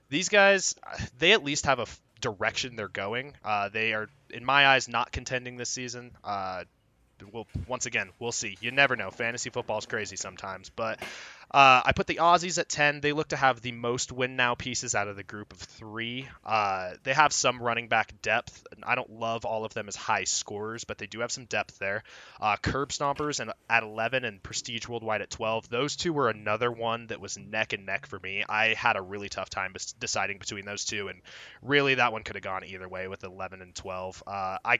these 0.09 0.29
guys, 0.29 0.75
they 1.19 1.33
at 1.33 1.43
least 1.43 1.65
have 1.65 1.79
a 1.79 1.85
direction 2.21 2.75
they're 2.75 2.87
going. 2.87 3.33
Uh, 3.43 3.69
they 3.69 3.93
are, 3.93 4.09
in 4.29 4.45
my 4.45 4.67
eyes, 4.67 4.87
not 4.87 5.11
contending 5.11 5.57
this 5.57 5.69
season. 5.69 6.11
Uh, 6.23 6.63
we'll 7.31 7.47
once 7.67 7.85
again 7.85 8.09
we'll 8.19 8.31
see. 8.31 8.57
You 8.61 8.71
never 8.71 8.95
know. 8.95 9.11
Fantasy 9.11 9.49
football 9.49 9.77
is 9.77 9.85
crazy 9.85 10.15
sometimes, 10.15 10.69
but 10.69 11.01
uh, 11.53 11.81
I 11.83 11.91
put 11.91 12.07
the 12.07 12.15
Aussies 12.15 12.57
at 12.59 12.69
10. 12.69 13.01
They 13.01 13.11
look 13.11 13.29
to 13.29 13.35
have 13.35 13.61
the 13.61 13.73
most 13.73 14.13
win 14.13 14.37
now 14.37 14.55
pieces 14.55 14.95
out 14.95 15.09
of 15.09 15.17
the 15.17 15.23
group 15.23 15.51
of 15.51 15.59
three. 15.59 16.29
Uh, 16.45 16.93
they 17.03 17.13
have 17.13 17.33
some 17.33 17.61
running 17.61 17.89
back 17.89 18.13
depth. 18.21 18.65
I 18.81 18.95
don't 18.95 19.19
love 19.19 19.43
all 19.43 19.65
of 19.65 19.73
them 19.73 19.89
as 19.89 19.97
high 19.97 20.23
scorers, 20.23 20.85
but 20.85 20.97
they 20.97 21.07
do 21.07 21.19
have 21.19 21.31
some 21.31 21.45
depth 21.45 21.77
there. 21.77 22.03
Uh, 22.39 22.55
Curb 22.55 22.89
Stompers 22.89 23.41
and 23.41 23.51
at 23.69 23.83
11 23.83 24.23
and 24.23 24.41
Prestige 24.41 24.87
Worldwide 24.87 25.21
at 25.21 25.29
12. 25.29 25.67
Those 25.67 25.97
two 25.97 26.13
were 26.13 26.29
another 26.29 26.71
one 26.71 27.07
that 27.07 27.19
was 27.19 27.37
neck 27.37 27.73
and 27.73 27.85
neck 27.85 28.05
for 28.05 28.19
me. 28.19 28.45
I 28.47 28.73
had 28.73 28.95
a 28.95 29.01
really 29.01 29.27
tough 29.27 29.49
time 29.49 29.73
deciding 29.99 30.37
between 30.37 30.63
those 30.63 30.85
two, 30.85 31.09
and 31.09 31.21
really 31.61 31.95
that 31.95 32.13
one 32.13 32.23
could 32.23 32.37
have 32.37 32.43
gone 32.43 32.63
either 32.63 32.87
way 32.87 33.09
with 33.09 33.25
11 33.25 33.61
and 33.61 33.75
12. 33.75 34.23
Uh, 34.25 34.57
I 34.63 34.79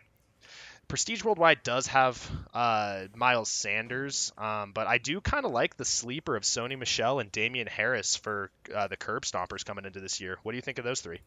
Prestige 0.92 1.24
Worldwide 1.24 1.64
does 1.64 1.88
have 1.88 2.30
uh, 2.54 3.04
Miles 3.16 3.48
Sanders, 3.48 4.34
um, 4.38 4.74
but 4.74 4.88
I 4.88 4.98
do 4.98 5.22
kind 5.22 5.46
of 5.46 5.54
like 5.54 5.78
the 5.78 5.86
sleeper 5.86 6.36
of 6.36 6.44
Sony 6.44 6.78
Michel 6.78 7.22
and 7.22 7.32
Damien 7.32 7.68
Harris 7.68 8.18
for 8.18 8.52
uh, 8.76 8.90
the 8.90 8.98
Curb 8.98 9.24
Stompers 9.24 9.64
coming 9.64 9.86
into 9.86 10.02
this 10.02 10.20
year. 10.20 10.38
What 10.44 10.52
do 10.52 10.58
you 10.58 10.62
think 10.62 10.80
of 10.80 10.84
those 10.84 11.00
three? 11.00 11.22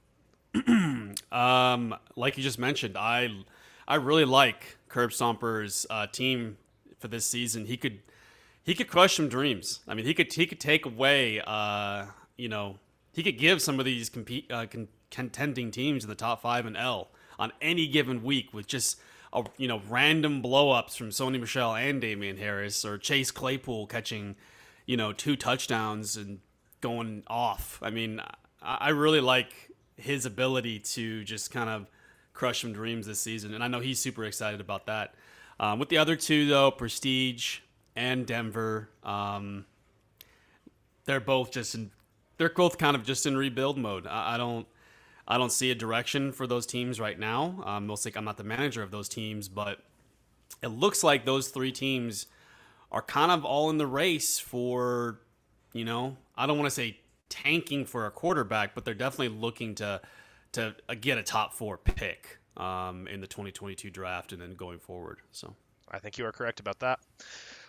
um, 1.32 1.94
like 2.14 2.36
you 2.36 2.42
just 2.42 2.58
mentioned, 2.58 2.98
I 2.98 3.30
I 3.88 3.94
really 3.94 4.26
like 4.26 4.76
Curb 4.90 5.12
Stompers' 5.12 5.86
uh, 5.88 6.08
team 6.08 6.58
for 6.98 7.08
this 7.08 7.24
season. 7.24 7.64
He 7.64 7.78
could 7.78 8.00
he 8.64 8.74
could 8.74 8.88
crush 8.88 9.16
some 9.16 9.30
dreams. 9.30 9.80
I 9.88 9.94
mean, 9.94 10.04
he 10.04 10.12
could 10.12 10.30
he 10.30 10.44
could 10.44 10.60
take 10.60 10.84
away, 10.84 11.40
uh, 11.40 12.04
you 12.36 12.50
know, 12.50 12.80
he 13.14 13.22
could 13.22 13.38
give 13.38 13.62
some 13.62 13.78
of 13.78 13.86
these 13.86 14.10
compete 14.10 14.52
uh, 14.52 14.66
con- 14.66 14.88
contending 15.10 15.70
teams 15.70 16.04
in 16.04 16.10
the 16.10 16.14
top 16.14 16.42
five 16.42 16.66
and 16.66 16.76
L 16.76 17.08
on 17.38 17.50
any 17.62 17.86
given 17.86 18.22
week 18.22 18.52
with 18.52 18.66
just 18.66 19.00
a, 19.34 19.44
you 19.58 19.68
know 19.68 19.82
random 19.88 20.42
blowups 20.42 20.96
from 20.96 21.10
Sony 21.10 21.40
Michel 21.40 21.74
and 21.74 22.00
Damien 22.00 22.36
Harris 22.36 22.84
or 22.84 22.96
Chase 22.96 23.30
Claypool 23.30 23.86
catching 23.86 24.36
you 24.86 24.96
know 24.96 25.12
two 25.12 25.36
touchdowns 25.36 26.16
and 26.16 26.40
going 26.80 27.22
off. 27.26 27.78
I 27.82 27.90
mean, 27.90 28.20
I, 28.62 28.76
I 28.80 28.88
really 28.90 29.20
like 29.20 29.52
his 29.96 30.26
ability 30.26 30.80
to 30.80 31.24
just 31.24 31.50
kind 31.50 31.68
of 31.68 31.86
crush 32.32 32.62
some 32.62 32.72
dreams 32.72 33.06
this 33.06 33.20
season, 33.20 33.54
and 33.54 33.62
I 33.62 33.68
know 33.68 33.80
he's 33.80 33.98
super 33.98 34.24
excited 34.24 34.60
about 34.60 34.86
that. 34.86 35.14
Um, 35.60 35.78
with 35.78 35.88
the 35.88 35.98
other 35.98 36.16
two 36.16 36.48
though, 36.48 36.70
Prestige 36.70 37.58
and 37.96 38.26
Denver, 38.26 38.90
um, 39.02 39.66
they're 41.04 41.20
both 41.20 41.50
just 41.50 41.74
in, 41.74 41.90
they're 42.38 42.48
both 42.48 42.78
kind 42.78 42.96
of 42.96 43.04
just 43.04 43.26
in 43.26 43.36
rebuild 43.36 43.78
mode. 43.78 44.06
I, 44.06 44.34
I 44.34 44.36
don't 44.36 44.66
I 45.26 45.38
don't 45.38 45.52
see 45.52 45.70
a 45.70 45.74
direction 45.74 46.32
for 46.32 46.46
those 46.46 46.66
teams 46.66 47.00
right 47.00 47.18
now. 47.18 47.62
Um, 47.64 47.86
mostly, 47.86 48.12
I'm 48.14 48.24
not 48.24 48.36
the 48.36 48.44
manager 48.44 48.82
of 48.82 48.90
those 48.90 49.08
teams, 49.08 49.48
but 49.48 49.78
it 50.62 50.68
looks 50.68 51.02
like 51.02 51.24
those 51.24 51.48
three 51.48 51.72
teams 51.72 52.26
are 52.92 53.02
kind 53.02 53.30
of 53.30 53.44
all 53.44 53.70
in 53.70 53.78
the 53.78 53.86
race 53.86 54.38
for, 54.38 55.20
you 55.72 55.84
know, 55.84 56.16
I 56.36 56.46
don't 56.46 56.58
want 56.58 56.66
to 56.66 56.74
say 56.74 56.98
tanking 57.28 57.84
for 57.84 58.06
a 58.06 58.10
quarterback, 58.10 58.74
but 58.74 58.84
they're 58.84 58.94
definitely 58.94 59.36
looking 59.36 59.74
to 59.76 60.00
to 60.52 60.74
uh, 60.88 60.94
get 61.00 61.18
a 61.18 61.22
top 61.22 61.52
four 61.52 61.76
pick 61.76 62.38
um, 62.56 63.08
in 63.08 63.20
the 63.20 63.26
2022 63.26 63.90
draft 63.90 64.32
and 64.32 64.40
then 64.40 64.54
going 64.54 64.78
forward. 64.78 65.18
So 65.32 65.54
I 65.90 65.98
think 65.98 66.16
you 66.16 66.26
are 66.26 66.32
correct 66.32 66.60
about 66.60 66.78
that. 66.80 67.00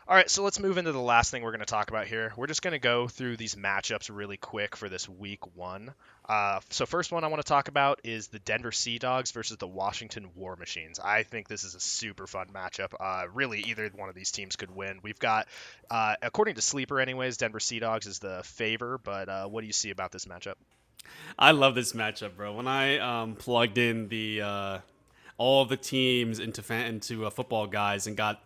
All 0.07 0.15
right, 0.15 0.29
so 0.29 0.43
let's 0.43 0.59
move 0.59 0.77
into 0.77 0.91
the 0.91 0.99
last 0.99 1.31
thing 1.31 1.41
we're 1.41 1.49
going 1.49 1.61
to 1.61 1.65
talk 1.65 1.89
about 1.89 2.05
here. 2.05 2.31
We're 2.37 2.45
just 2.45 2.61
going 2.61 2.73
to 2.73 2.79
go 2.79 3.07
through 3.07 3.37
these 3.37 3.55
matchups 3.55 4.11
really 4.13 4.37
quick 4.37 4.75
for 4.75 4.87
this 4.87 5.09
week 5.09 5.55
one. 5.55 5.95
Uh, 6.29 6.59
so 6.69 6.85
first 6.85 7.11
one 7.11 7.23
I 7.23 7.27
want 7.27 7.43
to 7.43 7.47
talk 7.47 7.69
about 7.69 8.01
is 8.03 8.27
the 8.27 8.37
Denver 8.37 8.71
Sea 8.71 8.99
Dogs 8.99 9.31
versus 9.31 9.57
the 9.57 9.65
Washington 9.65 10.29
War 10.35 10.55
Machines. 10.57 10.99
I 10.99 11.23
think 11.23 11.47
this 11.47 11.63
is 11.63 11.73
a 11.73 11.79
super 11.79 12.27
fun 12.27 12.49
matchup. 12.53 12.93
Uh, 12.99 13.25
really, 13.33 13.61
either 13.61 13.89
one 13.95 14.07
of 14.07 14.13
these 14.13 14.29
teams 14.29 14.55
could 14.55 14.69
win. 14.69 14.99
We've 15.01 15.17
got, 15.17 15.47
uh, 15.89 16.17
according 16.21 16.53
to 16.53 16.61
Sleeper, 16.61 16.99
anyways, 16.99 17.37
Denver 17.37 17.59
Sea 17.59 17.79
Dogs 17.79 18.05
is 18.05 18.19
the 18.19 18.41
favor. 18.43 18.99
But 19.03 19.27
uh, 19.27 19.47
what 19.47 19.61
do 19.61 19.67
you 19.67 19.73
see 19.73 19.89
about 19.89 20.11
this 20.11 20.25
matchup? 20.25 20.55
I 21.39 21.49
love 21.49 21.73
this 21.73 21.93
matchup, 21.93 22.35
bro. 22.35 22.53
When 22.53 22.67
I 22.67 22.99
um, 22.99 23.33
plugged 23.33 23.79
in 23.79 24.07
the 24.09 24.41
uh, 24.43 24.79
all 25.39 25.63
of 25.63 25.69
the 25.69 25.77
teams 25.77 26.37
into 26.37 26.61
fan, 26.61 26.85
into 26.85 27.25
uh, 27.25 27.31
football 27.31 27.65
guys 27.65 28.05
and 28.05 28.15
got 28.15 28.45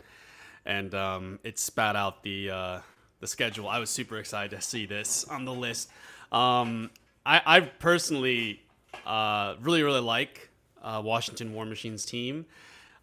and 0.69 0.93
um, 0.93 1.39
it 1.43 1.57
spat 1.57 1.95
out 1.95 2.23
the 2.23 2.51
uh, 2.51 2.79
the 3.19 3.27
schedule. 3.27 3.67
I 3.67 3.79
was 3.79 3.89
super 3.89 4.17
excited 4.19 4.55
to 4.55 4.61
see 4.61 4.85
this 4.85 5.25
on 5.25 5.43
the 5.43 5.53
list. 5.53 5.89
Um, 6.31 6.91
I, 7.25 7.41
I, 7.43 7.59
personally 7.61 8.61
uh, 9.05 9.55
really 9.61 9.81
really 9.81 9.99
like 9.99 10.49
uh, 10.81 11.01
Washington 11.03 11.53
War 11.53 11.65
Machines 11.65 12.05
team. 12.05 12.45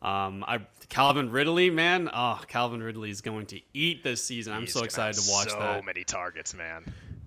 Um, 0.01 0.45
I 0.47 0.61
Calvin 0.89 1.31
Ridley, 1.31 1.69
man, 1.71 2.09
oh 2.15 2.41
Calvin 2.47 2.83
Ridley 2.83 3.11
is 3.11 3.21
going 3.21 3.47
to 3.47 3.61
eat 3.75 4.05
this 4.05 4.23
season. 4.23 4.53
I'm 4.53 4.69
so 4.69 4.85
excited 4.85 5.21
to 5.21 5.31
watch 5.31 5.51
so 5.51 5.59
that. 5.59 5.81
So 5.81 5.83
many 5.83 6.05
targets, 6.05 6.55
man. 6.55 6.85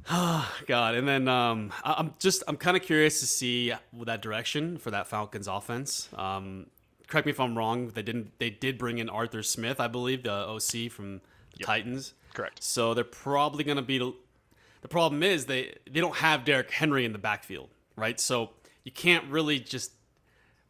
Oh 0.09 0.49
God! 0.65 0.95
And 0.95 1.07
then 1.07 1.27
um, 1.27 1.73
I'm 1.83 2.13
just 2.17 2.43
I'm 2.47 2.55
kind 2.55 2.77
of 2.77 2.83
curious 2.83 3.19
to 3.19 3.27
see 3.27 3.73
that 4.05 4.21
direction 4.21 4.77
for 4.77 4.91
that 4.91 5.07
Falcons 5.07 5.47
offense. 5.47 6.07
Um, 6.15 6.67
correct 7.09 7.25
me 7.25 7.31
if 7.31 7.39
I'm 7.39 7.57
wrong. 7.57 7.89
They 7.89 8.01
didn't. 8.01 8.37
They 8.39 8.49
did 8.49 8.77
bring 8.77 8.99
in 8.99 9.09
Arthur 9.09 9.43
Smith, 9.43 9.79
I 9.79 9.87
believe, 9.87 10.23
the 10.23 10.31
OC 10.31 10.91
from 10.91 11.17
the 11.53 11.59
yep. 11.59 11.65
Titans. 11.65 12.13
Correct. 12.33 12.63
So 12.63 12.93
they're 12.93 13.03
probably 13.03 13.63
going 13.63 13.77
to 13.77 13.83
be. 13.83 13.97
The 13.97 14.87
problem 14.87 15.23
is 15.23 15.45
they 15.45 15.75
they 15.89 15.99
don't 15.99 16.15
have 16.17 16.45
Derrick 16.45 16.71
Henry 16.71 17.05
in 17.05 17.11
the 17.11 17.19
backfield, 17.19 17.69
right? 17.95 18.19
So 18.19 18.51
you 18.83 18.91
can't 18.91 19.25
really 19.25 19.59
just 19.59 19.91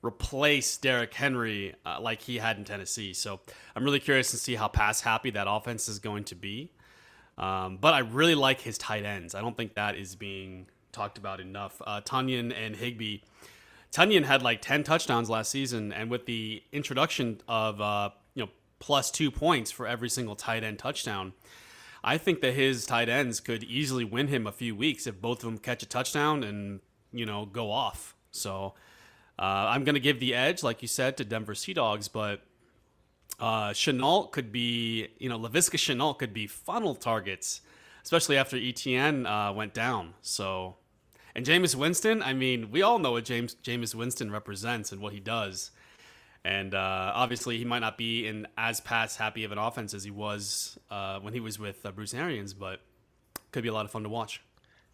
replace 0.02 0.78
Derrick 0.78 1.14
Henry 1.14 1.76
uh, 1.86 2.00
like 2.00 2.22
he 2.22 2.38
had 2.38 2.58
in 2.58 2.64
Tennessee. 2.64 3.14
So 3.14 3.42
I'm 3.76 3.84
really 3.84 4.00
curious 4.00 4.32
to 4.32 4.38
see 4.38 4.56
how 4.56 4.68
pass 4.68 5.02
happy 5.02 5.30
that 5.32 5.48
offense 5.50 5.90
is 5.90 6.00
going 6.00 6.24
to 6.26 6.36
be. 6.36 6.72
Um, 7.38 7.78
but 7.78 7.94
I 7.94 8.00
really 8.00 8.36
like 8.36 8.62
his 8.62 8.78
tight 8.78 9.06
ends. 9.06 9.36
I 9.36 9.42
don't 9.42 9.56
think 9.56 9.76
that 9.76 9.96
is 9.96 10.16
being 10.16 10.68
talked 10.92 11.18
about 11.18 11.40
enough. 11.40 11.82
Uh, 11.86 12.02
Tonyan 12.02 12.54
and 12.58 12.76
Higbee 12.76 13.20
Tonyan 13.92 14.26
had 14.26 14.42
like 14.42 14.62
10 14.62 14.84
touchdowns 14.84 15.30
last 15.30 15.52
season, 15.52 15.92
and 15.92 16.10
with 16.10 16.26
the 16.26 16.64
introduction 16.72 17.42
of 17.48 17.82
uh, 17.82 18.10
you 18.36 18.44
know 18.44 18.50
plus 18.80 19.12
two 19.12 19.32
points 19.32 19.72
for 19.72 19.88
every 19.88 20.10
single 20.10 20.36
tight 20.36 20.64
end 20.64 20.80
touchdown, 20.80 21.34
I 22.04 22.18
think 22.18 22.42
that 22.42 22.54
his 22.54 22.86
tight 22.86 23.10
ends 23.10 23.40
could 23.40 23.64
easily 23.64 24.06
win 24.06 24.28
him 24.28 24.48
a 24.48 24.52
few 24.52 24.76
weeks 24.76 25.08
if 25.08 25.20
both 25.20 25.40
of 25.40 25.46
them 25.46 25.58
catch 25.58 25.84
a 25.84 25.88
touchdown 25.88 26.44
and 26.44 26.82
you 27.12 27.26
know 27.26 27.46
go 27.46 27.72
off. 27.72 28.16
So 28.32 28.76
uh, 29.40 29.68
I'm 29.70 29.84
going 29.84 29.96
to 29.96 30.02
give 30.02 30.20
the 30.20 30.36
edge, 30.36 30.64
like 30.64 30.82
you 30.82 30.88
said, 30.88 31.18
to 31.18 31.26
Denver 31.26 31.56
Sea 31.56 31.74
Dogs, 31.74 32.08
but 32.08 32.42
uh, 33.40 33.70
Shenault 33.70 34.32
could 34.32 34.52
be, 34.52 35.08
you 35.18 35.30
know, 35.30 35.40
Laviska 35.40 35.78
Shenault 35.78 36.20
could 36.20 36.34
be 36.34 36.46
funnel 36.46 36.94
targets, 36.94 37.62
especially 38.04 38.38
after 38.38 38.58
ETN 38.58 39.26
uh, 39.26 39.54
went 39.54 39.74
down. 39.74 40.14
So 40.22 40.76
and 41.36 41.46
Jameis 41.46 41.76
Winston, 41.76 42.22
I 42.24 42.34
mean, 42.34 42.72
we 42.72 42.82
all 42.82 43.00
know 43.00 43.12
what 43.12 43.26
James 43.26 43.56
Jameis 43.64 43.96
Winston 43.96 44.32
represents 44.32 44.92
and 44.92 45.02
what 45.02 45.14
he 45.14 45.20
does. 45.20 45.72
And 46.44 46.74
uh, 46.74 47.12
obviously, 47.14 47.58
he 47.58 47.66
might 47.66 47.80
not 47.80 47.98
be 47.98 48.26
in 48.26 48.48
as 48.58 48.80
pass 48.80 49.18
happy 49.18 49.44
of 49.44 49.52
an 49.52 49.58
offense 49.58 49.94
as 49.94 50.04
he 50.04 50.12
was 50.12 50.80
uh, 50.90 51.20
when 51.20 51.34
he 51.34 51.40
was 51.40 51.60
with 51.60 51.86
uh, 51.86 51.92
Bruce 51.92 52.14
Arians, 52.14 52.54
but 52.54 52.80
could 53.52 53.64
be 53.64 53.70
a 53.70 53.74
lot 53.74 53.86
of 53.86 53.92
fun 53.92 54.04
to 54.04 54.10
watch. 54.10 54.42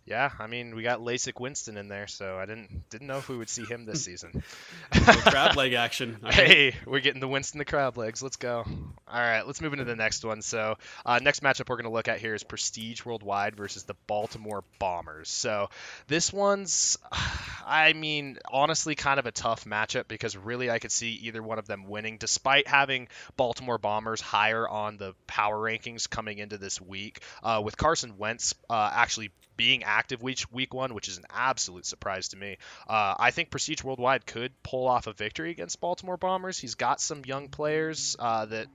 Yeah, 0.06 0.30
I 0.38 0.46
mean, 0.46 0.76
we 0.76 0.84
got 0.84 1.00
LASIK 1.00 1.40
Winston 1.40 1.78
in 1.78 1.88
there, 1.88 2.06
so 2.06 2.38
I 2.38 2.46
didn't 2.46 2.90
didn't 2.92 3.08
know 3.08 3.18
if 3.18 3.28
we 3.28 3.36
would 3.38 3.50
see 3.50 3.66
him 3.66 3.86
this 3.86 4.04
season. 4.04 4.44
crab 4.92 5.56
leg 5.56 5.74
action. 5.74 6.20
Hey, 6.36 6.76
we're 6.86 7.00
getting 7.00 7.22
the 7.22 7.28
Winston 7.28 7.58
the 7.58 7.66
crab 7.66 7.98
legs. 7.98 8.22
Let's 8.22 8.36
go. 8.36 8.66
All 8.68 9.20
right, 9.20 9.48
let's 9.48 9.62
move 9.62 9.74
into 9.74 9.86
the 9.86 9.96
next 9.96 10.24
one. 10.24 10.44
So, 10.44 10.76
uh, 11.06 11.20
next 11.24 11.42
matchup 11.42 11.70
we're 11.70 11.78
going 11.78 11.86
to 11.86 11.92
look 11.92 12.08
at 12.08 12.20
here 12.20 12.36
is 12.36 12.44
Prestige 12.44 13.04
Worldwide 13.04 13.56
versus 13.56 13.84
the 13.84 13.96
Baltimore 14.06 14.64
Bombers. 14.78 15.30
So, 15.30 15.70
this 16.08 16.32
one's, 16.32 17.00
I 17.66 17.94
mean, 17.94 18.38
honestly, 18.52 18.94
kind 18.94 19.20
of 19.20 19.26
a 19.26 19.32
tough 19.32 19.66
matchup 19.66 20.08
because 20.08 20.38
really 20.38 20.70
I 20.70 20.78
could 20.78 20.92
see 20.92 21.14
either 21.24 21.42
one 21.42 21.58
of 21.58 21.66
them 21.66 21.88
winning, 21.88 22.18
despite 22.18 22.68
having 22.68 23.08
Baltimore 23.38 23.80
Bombers 23.80 24.22
higher 24.22 24.68
on 24.68 24.98
the 24.98 25.16
power 25.26 25.58
rankings 25.58 26.08
coming 26.08 26.38
into 26.38 26.60
this 26.60 26.80
week. 26.80 27.22
Uh, 27.42 27.62
with 27.64 27.76
Carson 27.76 28.18
Wentz 28.18 28.54
uh, 28.70 28.92
actually 28.94 29.32
being 29.58 29.84
active 29.84 30.22
week 30.22 30.44
week 30.52 30.74
one, 30.74 30.94
which 30.94 31.08
is 31.08 31.18
an 31.18 31.26
absolute 31.30 31.86
surprise 31.86 32.30
to 32.30 32.38
me. 32.38 32.58
Uh, 32.88 33.16
I 33.18 33.32
think 33.32 33.50
Prestige 33.50 33.84
Worldwide 33.84 34.26
could 34.26 34.52
pull 34.64 34.88
off 34.88 35.08
a 35.08 35.14
victory 35.14 35.52
against 35.52 35.80
Baltimore 35.80 36.18
Bombers. 36.18 36.58
He's 36.58 36.76
got 36.76 37.02
some 37.02 37.24
young 37.26 37.50
players 37.50 38.16
uh, 38.20 38.46
that. 38.46 38.68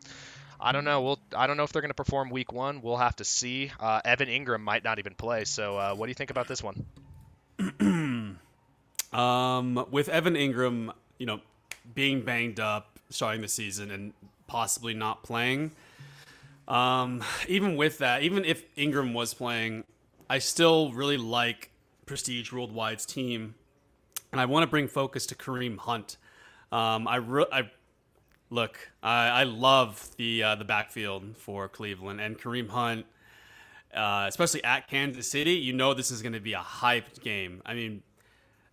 I 0.62 0.72
don't 0.72 0.84
know. 0.84 1.00
We'll. 1.00 1.18
I 1.34 1.46
don't 1.46 1.56
know 1.56 1.62
if 1.62 1.72
they're 1.72 1.80
going 1.80 1.88
to 1.88 1.94
perform 1.94 2.28
week 2.28 2.52
one. 2.52 2.82
We'll 2.82 2.98
have 2.98 3.16
to 3.16 3.24
see. 3.24 3.72
Uh, 3.80 4.02
Evan 4.04 4.28
Engram 4.28 4.60
might 4.60 4.84
not 4.84 4.98
even 4.98 5.14
play. 5.14 5.46
So, 5.46 5.78
uh, 5.78 5.94
what 5.94 6.04
do 6.04 6.10
you 6.10 6.14
think 6.14 6.30
about 6.30 6.48
this 6.48 6.62
one? 6.62 6.84
Um, 9.12 9.86
with 9.90 10.08
Evan 10.08 10.34
Engram, 10.34 10.92
you 11.18 11.26
know, 11.26 11.40
being 11.94 12.22
banged 12.22 12.60
up 12.60 12.98
starting 13.08 13.42
the 13.42 13.48
season 13.48 13.90
and 13.90 14.12
possibly 14.46 14.94
not 14.94 15.22
playing. 15.22 15.72
Um, 16.68 17.24
even 17.48 17.74
with 17.76 17.98
that, 17.98 18.22
even 18.22 18.44
if 18.44 18.74
Engram 18.76 19.12
was 19.12 19.34
playing, 19.34 19.84
I 20.30 20.38
still 20.38 20.92
really 20.92 21.16
like 21.16 21.72
Prestige 22.06 22.52
Worldwide's 22.52 23.04
team, 23.04 23.56
and 24.30 24.40
I 24.40 24.44
want 24.44 24.62
to 24.62 24.68
bring 24.68 24.86
focus 24.86 25.26
to 25.26 25.34
Kareem 25.34 25.76
Hunt. 25.76 26.18
Um, 26.70 27.08
I, 27.08 27.16
re- 27.16 27.46
I 27.50 27.68
look, 28.48 28.92
I, 29.02 29.26
I 29.26 29.42
love 29.42 30.08
the 30.18 30.44
uh, 30.44 30.54
the 30.54 30.64
backfield 30.64 31.36
for 31.36 31.68
Cleveland 31.68 32.20
and 32.20 32.38
Kareem 32.38 32.68
Hunt, 32.68 33.06
uh, 33.92 34.26
especially 34.28 34.62
at 34.62 34.86
Kansas 34.86 35.28
City. 35.28 35.54
You 35.54 35.72
know 35.72 35.94
this 35.94 36.12
is 36.12 36.22
going 36.22 36.34
to 36.34 36.40
be 36.40 36.52
a 36.52 36.60
hyped 36.60 37.22
game. 37.22 37.60
I 37.66 37.74
mean, 37.74 38.04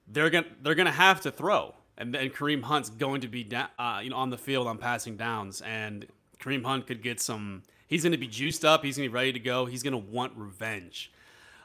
they're 0.07 0.29
gonna 0.29 0.45
they're 0.61 0.75
gonna 0.75 0.91
have 0.91 1.21
to 1.21 1.31
throw, 1.31 1.73
and 1.97 2.13
then 2.13 2.29
Kareem 2.29 2.61
Hunt's 2.61 2.91
going 2.91 3.21
to 3.21 3.27
be 3.27 3.43
da- 3.43 3.69
uh, 3.79 4.01
you 4.03 4.11
know 4.11 4.17
on 4.17 4.29
the 4.29 4.37
field 4.37 4.67
on 4.67 4.77
passing 4.77 5.17
downs, 5.17 5.61
and 5.61 6.05
Kareem 6.39 6.63
Hunt 6.63 6.85
could 6.85 7.01
get 7.01 7.19
some. 7.19 7.63
He's 7.87 8.03
going 8.03 8.11
to 8.11 8.17
be 8.19 8.27
juiced 8.27 8.63
up. 8.63 8.83
He's 8.83 8.97
going 8.97 9.09
to 9.09 9.11
be 9.11 9.15
ready 9.15 9.33
to 9.33 9.39
go. 9.39 9.65
He's 9.65 9.81
going 9.81 9.93
to 9.93 10.11
want 10.11 10.33
revenge 10.35 11.11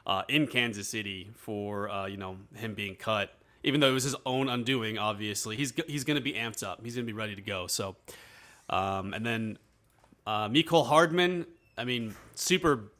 uh, 0.05 0.23
in 0.27 0.47
Kansas 0.47 0.87
City 0.87 1.29
for 1.35 1.89
uh, 1.89 2.05
you 2.05 2.17
know 2.17 2.37
him 2.55 2.73
being 2.73 2.95
cut. 2.95 3.33
Even 3.65 3.79
though 3.79 3.89
it 3.89 3.93
was 3.93 4.03
his 4.03 4.15
own 4.25 4.49
undoing, 4.49 4.97
obviously 4.97 5.55
he's 5.55 5.73
he's 5.87 6.03
going 6.03 6.15
to 6.15 6.21
be 6.21 6.33
amped 6.33 6.63
up. 6.63 6.81
He's 6.83 6.95
going 6.95 7.05
to 7.05 7.11
be 7.11 7.17
ready 7.17 7.35
to 7.35 7.41
go. 7.41 7.67
So, 7.67 7.95
um, 8.69 9.13
and 9.13 9.25
then 9.25 9.57
uh, 10.27 10.49
Mecole 10.49 10.87
Hardman. 10.87 11.45
I 11.75 11.85
mean, 11.85 12.13
super 12.35 12.91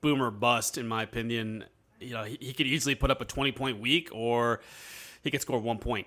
boomer 0.00 0.30
bust 0.30 0.76
in 0.76 0.88
my 0.88 1.04
opinion 1.04 1.64
you 2.00 2.14
know, 2.14 2.24
he, 2.24 2.38
he 2.40 2.52
could 2.52 2.66
easily 2.66 2.94
put 2.94 3.10
up 3.10 3.20
a 3.20 3.24
20 3.24 3.52
point 3.52 3.80
week 3.80 4.08
or 4.12 4.60
he 5.22 5.30
could 5.30 5.40
score 5.40 5.58
one 5.58 5.78
point. 5.78 6.06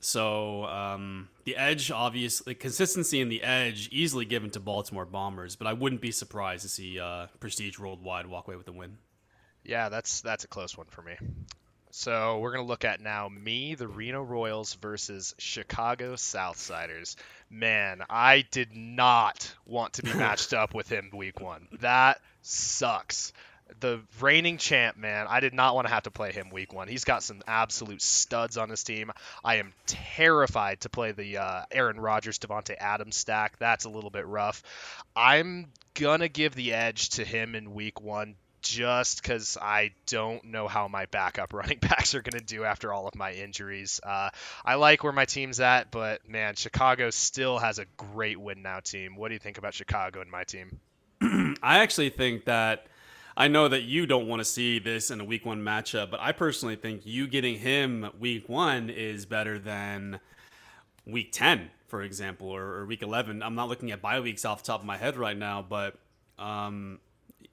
So 0.00 0.64
um, 0.64 1.28
the 1.44 1.56
edge, 1.56 1.90
obviously, 1.90 2.54
consistency 2.54 3.20
in 3.20 3.28
the 3.28 3.42
edge 3.42 3.88
easily 3.90 4.24
given 4.24 4.50
to 4.50 4.60
Baltimore 4.60 5.06
Bombers, 5.06 5.56
but 5.56 5.66
I 5.66 5.72
wouldn't 5.72 6.00
be 6.00 6.10
surprised 6.10 6.62
to 6.62 6.68
see 6.68 6.98
uh, 6.98 7.26
Prestige 7.40 7.78
Worldwide 7.78 8.26
walk 8.26 8.46
away 8.46 8.56
with 8.56 8.66
the 8.66 8.72
win. 8.72 8.98
Yeah, 9.64 9.88
that's 9.88 10.20
that's 10.20 10.44
a 10.44 10.48
close 10.48 10.76
one 10.76 10.86
for 10.86 11.02
me. 11.02 11.16
So 11.90 12.38
we're 12.38 12.50
gonna 12.52 12.66
look 12.66 12.84
at 12.84 13.00
now 13.00 13.28
me, 13.28 13.76
the 13.76 13.86
Reno 13.86 14.22
Royals 14.22 14.74
versus 14.74 15.34
Chicago 15.38 16.14
Southsiders. 16.14 17.16
Man, 17.50 18.02
I 18.10 18.44
did 18.50 18.74
not 18.74 19.54
want 19.64 19.94
to 19.94 20.02
be 20.02 20.12
matched 20.14 20.52
up 20.52 20.74
with 20.74 20.88
him 20.88 21.10
week 21.12 21.40
one. 21.40 21.68
That 21.80 22.20
sucks 22.42 23.32
the 23.80 24.00
reigning 24.20 24.58
champ, 24.58 24.96
man. 24.96 25.26
I 25.28 25.40
did 25.40 25.54
not 25.54 25.74
want 25.74 25.86
to 25.86 25.94
have 25.94 26.02
to 26.02 26.10
play 26.10 26.32
him 26.32 26.50
week 26.50 26.72
one. 26.72 26.88
He's 26.88 27.04
got 27.04 27.22
some 27.22 27.42
absolute 27.46 28.02
studs 28.02 28.56
on 28.56 28.68
his 28.68 28.82
team. 28.82 29.10
I 29.44 29.56
am 29.56 29.72
terrified 29.86 30.80
to 30.82 30.88
play 30.88 31.12
the 31.12 31.38
uh, 31.38 31.62
Aaron 31.70 31.98
Rodgers, 31.98 32.38
Davante 32.38 32.76
Adams 32.78 33.16
stack. 33.16 33.58
That's 33.58 33.84
a 33.84 33.90
little 33.90 34.10
bit 34.10 34.26
rough. 34.26 34.62
I'm 35.16 35.68
gonna 35.94 36.28
give 36.28 36.54
the 36.54 36.74
edge 36.74 37.10
to 37.10 37.24
him 37.24 37.54
in 37.54 37.72
week 37.72 38.00
one 38.00 38.34
just 38.64 39.22
because 39.22 39.56
I 39.60 39.92
don't 40.06 40.44
know 40.46 40.66
how 40.66 40.88
my 40.88 41.06
backup 41.06 41.52
running 41.52 41.78
backs 41.78 42.14
are 42.14 42.22
going 42.22 42.38
to 42.38 42.44
do 42.44 42.64
after 42.64 42.92
all 42.92 43.06
of 43.06 43.14
my 43.14 43.32
injuries. 43.32 44.00
Uh, 44.02 44.30
I 44.64 44.74
like 44.74 45.04
where 45.04 45.12
my 45.12 45.26
team's 45.26 45.60
at, 45.60 45.90
but 45.90 46.28
man, 46.28 46.54
Chicago 46.56 47.10
still 47.10 47.58
has 47.58 47.78
a 47.78 47.84
great 47.96 48.40
win 48.40 48.62
now 48.62 48.80
team. 48.80 49.16
What 49.16 49.28
do 49.28 49.34
you 49.34 49.40
think 49.40 49.58
about 49.58 49.74
Chicago 49.74 50.20
and 50.20 50.30
my 50.30 50.44
team? 50.44 50.80
I 51.62 51.78
actually 51.78 52.10
think 52.10 52.46
that 52.46 52.86
I 53.36 53.48
know 53.48 53.68
that 53.68 53.82
you 53.82 54.06
don't 54.06 54.26
want 54.26 54.40
to 54.40 54.44
see 54.44 54.78
this 54.78 55.10
in 55.10 55.20
a 55.20 55.24
week 55.24 55.44
one 55.44 55.60
matchup, 55.60 56.10
but 56.10 56.20
I 56.20 56.32
personally 56.32 56.76
think 56.76 57.02
you 57.04 57.26
getting 57.26 57.58
him 57.58 58.10
week 58.18 58.48
one 58.48 58.90
is 58.90 59.26
better 59.26 59.58
than 59.58 60.20
week 61.06 61.32
10, 61.32 61.70
for 61.88 62.02
example, 62.02 62.48
or, 62.48 62.62
or 62.62 62.86
week 62.86 63.02
11. 63.02 63.42
I'm 63.42 63.54
not 63.54 63.68
looking 63.68 63.90
at 63.90 64.00
bye 64.00 64.20
weeks 64.20 64.44
off 64.44 64.62
the 64.62 64.68
top 64.68 64.80
of 64.80 64.86
my 64.86 64.96
head 64.96 65.16
right 65.16 65.36
now, 65.36 65.64
but, 65.68 65.98
um, 66.38 67.00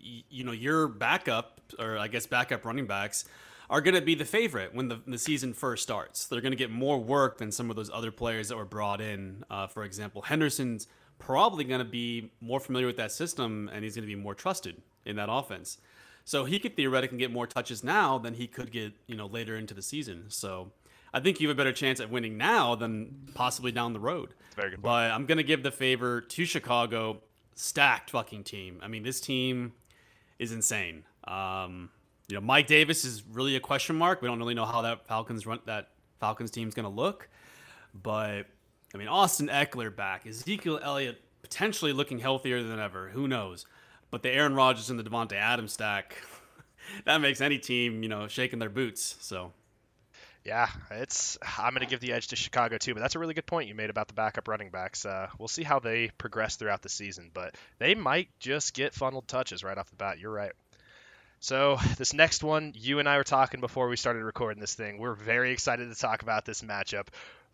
you 0.02 0.44
know, 0.44 0.52
your 0.52 0.88
backup, 0.88 1.62
or 1.80 1.98
I 1.98 2.08
guess 2.08 2.26
backup 2.26 2.66
running 2.66 2.88
backs, 2.88 3.26
are 3.70 3.80
going 3.80 3.96
to 3.96 4.02
be 4.02 4.16
the 4.16 4.26
favorite 4.26 4.76
when 4.76 4.90
the, 4.90 5.02
the 5.08 5.18
season 5.18 5.54
first 5.54 5.84
starts. 5.84 6.28
They're 6.28 6.42
going 6.42 6.52
to 6.52 6.58
get 6.58 6.70
more 6.70 7.00
work 7.00 7.38
than 7.38 7.52
some 7.52 7.70
of 7.70 7.78
those 7.78 7.90
other 7.90 8.12
players 8.12 8.50
that 8.50 8.58
were 8.58 8.66
brought 8.66 9.00
in. 9.00 9.46
Uh, 9.50 9.68
for 9.68 9.86
example, 9.86 10.24
Henderson's 10.24 10.88
probably 11.20 11.64
going 11.64 11.80
to 11.80 11.86
be 11.86 12.32
more 12.42 12.60
familiar 12.60 12.88
with 12.88 12.98
that 12.98 13.14
system 13.14 13.70
and 13.72 13.84
he's 13.84 13.96
going 13.96 14.08
to 14.08 14.14
be 14.14 14.22
more 14.22 14.36
trusted 14.36 14.82
in 15.06 15.16
that 15.16 15.30
offense. 15.32 15.78
So 16.26 16.46
he 16.46 16.60
could 16.60 16.76
theoretically 16.76 17.18
get 17.18 17.32
more 17.32 17.48
touches 17.48 17.84
now 17.84 18.18
than 18.18 18.34
he 18.34 18.46
could 18.46 18.72
get, 18.72 18.94
you 19.08 19.16
know, 19.16 19.28
later 19.28 19.56
into 19.56 19.74
the 19.74 19.82
season. 19.82 20.26
So 20.28 20.72
I 21.14 21.20
think 21.20 21.40
you 21.40 21.48
have 21.48 21.56
a 21.56 21.58
better 21.58 21.74
chance 21.74 22.00
at 22.00 22.10
winning 22.10 22.38
now 22.38 22.76
than 22.76 23.30
possibly 23.34 23.72
down 23.72 23.94
the 23.94 24.00
road. 24.00 24.34
Very 24.56 24.72
good. 24.72 24.82
But 24.82 25.12
I'm 25.12 25.26
going 25.26 25.38
to 25.38 25.44
give 25.44 25.64
the 25.64 25.72
favor 25.72 26.22
to 26.22 26.46
Chicago. 26.46 27.22
Stacked 27.54 28.12
fucking 28.12 28.44
team. 28.44 28.80
I 28.82 28.88
mean, 28.88 29.04
this 29.04 29.20
team 29.20 29.74
is 30.42 30.52
insane. 30.52 31.04
Um, 31.26 31.92
you 32.28 32.36
know, 32.36 32.42
Mike 32.42 32.66
Davis 32.66 33.06
is 33.06 33.24
really 33.32 33.56
a 33.56 33.60
question 33.60 33.96
mark. 33.96 34.22
We 34.22 34.28
don't 34.28 34.40
really 34.40 34.56
know 34.56 34.66
how 34.66 34.82
that 34.82 35.08
Falcons 35.08 35.46
run 35.46 35.60
that 35.68 35.90
Falcons 36.20 36.50
team 36.50 36.68
is 36.68 36.74
going 36.74 36.86
to 36.86 36.90
look. 36.90 37.30
But 37.94 38.48
I 38.94 38.98
mean, 38.98 39.08
Austin 39.08 39.48
Ekeler 39.48 39.96
back, 39.96 40.26
Ezekiel 40.26 40.80
Elliott 40.82 41.22
potentially 41.44 41.94
looking 41.94 42.18
healthier 42.18 42.64
than 42.64 42.80
ever. 42.80 43.10
Who 43.10 43.28
knows? 43.28 43.68
But 44.10 44.24
the 44.24 44.32
Aaron 44.32 44.56
Rodgers 44.56 44.90
and 44.90 45.00
the 45.00 45.04
Davante 45.04 45.34
Adams 45.34 45.74
stack, 45.74 46.18
that 47.06 47.22
makes 47.22 47.40
any 47.40 47.60
team, 47.60 48.02
you 48.02 48.10
know, 48.10 48.28
shaking 48.28 48.60
their 48.60 48.70
boots. 48.70 49.16
So. 49.20 49.54
Yeah, 50.44 50.70
it's. 50.90 51.38
I'm 51.60 51.74
going 51.74 51.86
to 51.86 51.90
give 51.90 52.00
the 52.00 52.14
edge 52.14 52.30
to 52.30 52.36
Chicago 52.36 52.78
too, 52.78 52.96
but 52.96 53.02
that's 53.02 53.16
a 53.16 53.20
really 53.20 53.36
good 53.36 53.46
point 53.46 53.70
you 53.70 53.76
made 53.76 53.92
about 53.92 54.08
the 54.08 54.16
backup 54.16 54.48
running 54.48 54.72
backs. 54.72 55.06
Uh, 55.06 55.28
we'll 55.38 55.48
see 55.48 55.64
how 55.64 55.80
they 55.80 56.10
progress 56.18 56.56
throughout 56.56 56.82
the 56.82 56.90
season, 56.90 57.30
but 57.34 57.56
they 57.78 57.94
might 57.94 58.30
just 58.40 58.74
get 58.74 58.94
funneled 58.94 59.28
touches 59.28 59.64
right 59.64 59.78
off 59.78 59.90
the 59.92 59.96
bat. 59.98 60.18
You're 60.18 60.32
right. 60.32 60.54
So 61.40 61.78
this 61.98 62.14
next 62.14 62.44
one, 62.44 62.74
you 62.76 63.00
and 63.00 63.10
I 63.10 63.18
were 63.18 63.24
talking 63.24 63.62
before 63.62 63.88
we 63.88 63.98
started 63.98 64.24
recording 64.24 64.60
this 64.60 64.76
thing. 64.76 64.98
We're 64.98 65.16
very 65.16 65.52
excited 65.52 65.90
to 65.90 66.00
talk 66.00 66.22
about 66.22 66.46
this 66.46 66.62
matchup 66.62 67.08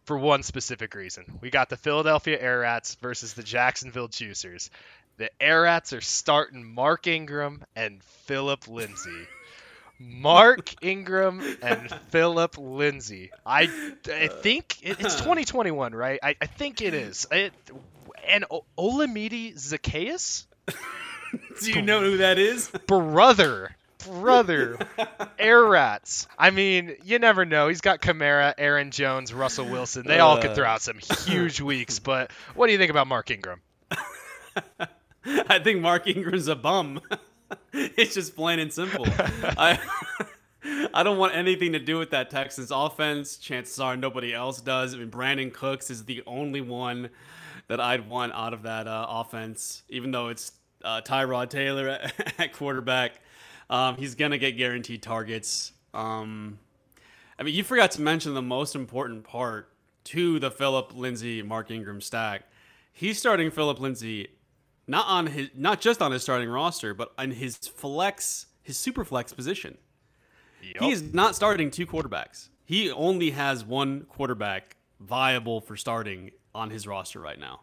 for 0.03 0.17
one 0.17 0.43
specific 0.43 0.93
reason. 0.95 1.39
We 1.41 1.49
got 1.49 1.69
the 1.69 1.77
Philadelphia 1.77 2.39
Air 2.39 2.59
Rats 2.59 2.95
versus 2.95 3.33
the 3.33 3.43
Jacksonville 3.43 4.09
Juicers. 4.09 4.69
The 5.17 5.29
Air 5.41 5.63
Rats 5.63 5.93
are 5.93 6.01
starting 6.01 6.63
Mark 6.63 7.07
Ingram 7.07 7.63
and 7.75 8.03
Philip 8.25 8.67
Lindsay. 8.67 9.27
Mark 9.99 10.83
Ingram 10.83 11.41
and 11.61 11.91
Philip 12.09 12.57
Lindsay. 12.57 13.31
I, 13.45 13.63
I 14.07 14.25
uh, 14.25 14.41
think 14.41 14.77
it, 14.81 14.99
it's 14.99 15.15
2021, 15.17 15.93
right? 15.95 16.19
I, 16.21 16.35
I 16.41 16.45
think 16.45 16.81
it 16.81 16.93
is. 16.93 17.27
It, 17.31 17.53
and 18.27 18.45
o- 18.51 18.65
Olamide 18.77 19.55
Zaccheaus? 19.55 20.45
Do 21.61 21.71
you 21.71 21.81
know 21.81 22.01
who 22.01 22.17
that 22.17 22.37
is? 22.37 22.69
Brother. 22.87 23.75
Brother. 24.05 24.77
Air 25.39 25.63
Rats. 25.63 26.27
I 26.37 26.51
mean, 26.51 26.95
you 27.03 27.19
never 27.19 27.45
know. 27.45 27.67
He's 27.67 27.81
got 27.81 28.01
Kamara, 28.01 28.53
Aaron 28.57 28.91
Jones, 28.91 29.33
Russell 29.33 29.65
Wilson. 29.65 30.05
They 30.07 30.19
all 30.19 30.39
could 30.39 30.55
throw 30.55 30.67
out 30.67 30.81
some 30.81 30.99
uh. 31.09 31.15
huge 31.15 31.59
weeks, 31.59 31.99
but 31.99 32.31
what 32.55 32.67
do 32.67 32.73
you 32.73 32.77
think 32.77 32.91
about 32.91 33.07
Mark 33.07 33.31
Ingram? 33.31 33.61
I 35.25 35.59
think 35.59 35.81
Mark 35.81 36.07
Ingram's 36.07 36.47
a 36.47 36.55
bum. 36.55 37.01
it's 37.73 38.13
just 38.13 38.35
plain 38.35 38.59
and 38.59 38.71
simple. 38.71 39.05
I 39.17 39.79
I 40.93 41.03
don't 41.03 41.17
want 41.17 41.35
anything 41.35 41.73
to 41.73 41.79
do 41.79 41.97
with 41.97 42.09
that 42.11 42.29
Texans 42.29 42.71
offense. 42.71 43.37
Chances 43.37 43.79
are 43.79 43.95
nobody 43.95 44.33
else 44.33 44.59
does. 44.59 44.93
I 44.93 44.97
mean, 44.97 45.09
Brandin 45.09 45.53
Cooks 45.53 45.89
is 45.89 46.05
the 46.05 46.23
only 46.27 46.61
one 46.61 47.09
that 47.67 47.79
I'd 47.79 48.09
want 48.09 48.33
out 48.33 48.53
of 48.53 48.63
that 48.63 48.87
uh, 48.87 49.05
offense, 49.09 49.83
even 49.89 50.11
though 50.11 50.27
it's 50.27 50.51
uh, 50.83 51.01
Tyrod 51.01 51.49
Taylor 51.49 51.87
at, 51.89 52.33
at 52.39 52.53
quarterback. 52.53 53.19
Um, 53.69 53.97
he's 53.97 54.15
gonna 54.15 54.37
get 54.37 54.51
guaranteed 54.57 55.03
targets. 55.03 55.73
Um, 55.93 56.59
I 57.39 57.43
mean, 57.43 57.53
you 57.53 57.63
forgot 57.63 57.91
to 57.91 58.01
mention 58.01 58.33
the 58.33 58.41
most 58.41 58.75
important 58.75 59.23
part 59.23 59.69
to 60.05 60.39
the 60.39 60.49
Philip 60.49 60.95
Lindsay 60.95 61.41
Mark 61.41 61.69
Ingram 61.69 62.01
stack. 62.01 62.43
He's 62.93 63.19
starting 63.19 63.51
Philip 63.51 63.79
Lindsay 63.79 64.29
not 64.87 65.05
on 65.07 65.27
his 65.27 65.49
not 65.55 65.81
just 65.81 66.01
on 66.01 66.11
his 66.11 66.23
starting 66.23 66.49
roster, 66.49 66.93
but 66.93 67.13
on 67.17 67.31
his 67.31 67.57
flex, 67.57 68.47
his 68.63 68.77
super 68.77 69.03
flex 69.03 69.33
position. 69.33 69.77
Yep. 70.63 70.83
He 70.83 70.91
is 70.91 71.13
not 71.13 71.35
starting 71.35 71.69
two 71.69 71.85
quarterbacks. 71.85 72.49
He 72.65 72.91
only 72.91 73.31
has 73.31 73.63
one 73.63 74.01
quarterback 74.09 74.77
viable 74.99 75.61
for 75.61 75.77
starting 75.77 76.31
on 76.55 76.69
his 76.69 76.87
roster 76.87 77.19
right 77.19 77.39
now. 77.39 77.61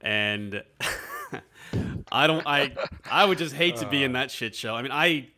And 0.00 0.62
I 2.12 2.26
don't 2.26 2.46
I 2.46 2.72
I 3.10 3.24
would 3.24 3.38
just 3.38 3.54
hate 3.54 3.76
to 3.76 3.86
be 3.86 4.02
in 4.02 4.16
uh. 4.16 4.20
that 4.20 4.30
shit 4.30 4.54
show. 4.54 4.74
I 4.74 4.82
mean, 4.82 4.92
I 4.92 5.28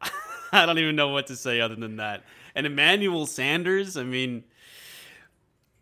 I 0.52 0.66
don't 0.66 0.78
even 0.78 0.96
know 0.96 1.08
what 1.08 1.28
to 1.28 1.36
say 1.36 1.60
other 1.60 1.76
than 1.76 1.96
that. 1.96 2.24
And 2.54 2.66
Emmanuel 2.66 3.26
Sanders, 3.26 3.96
I 3.96 4.02
mean, 4.02 4.44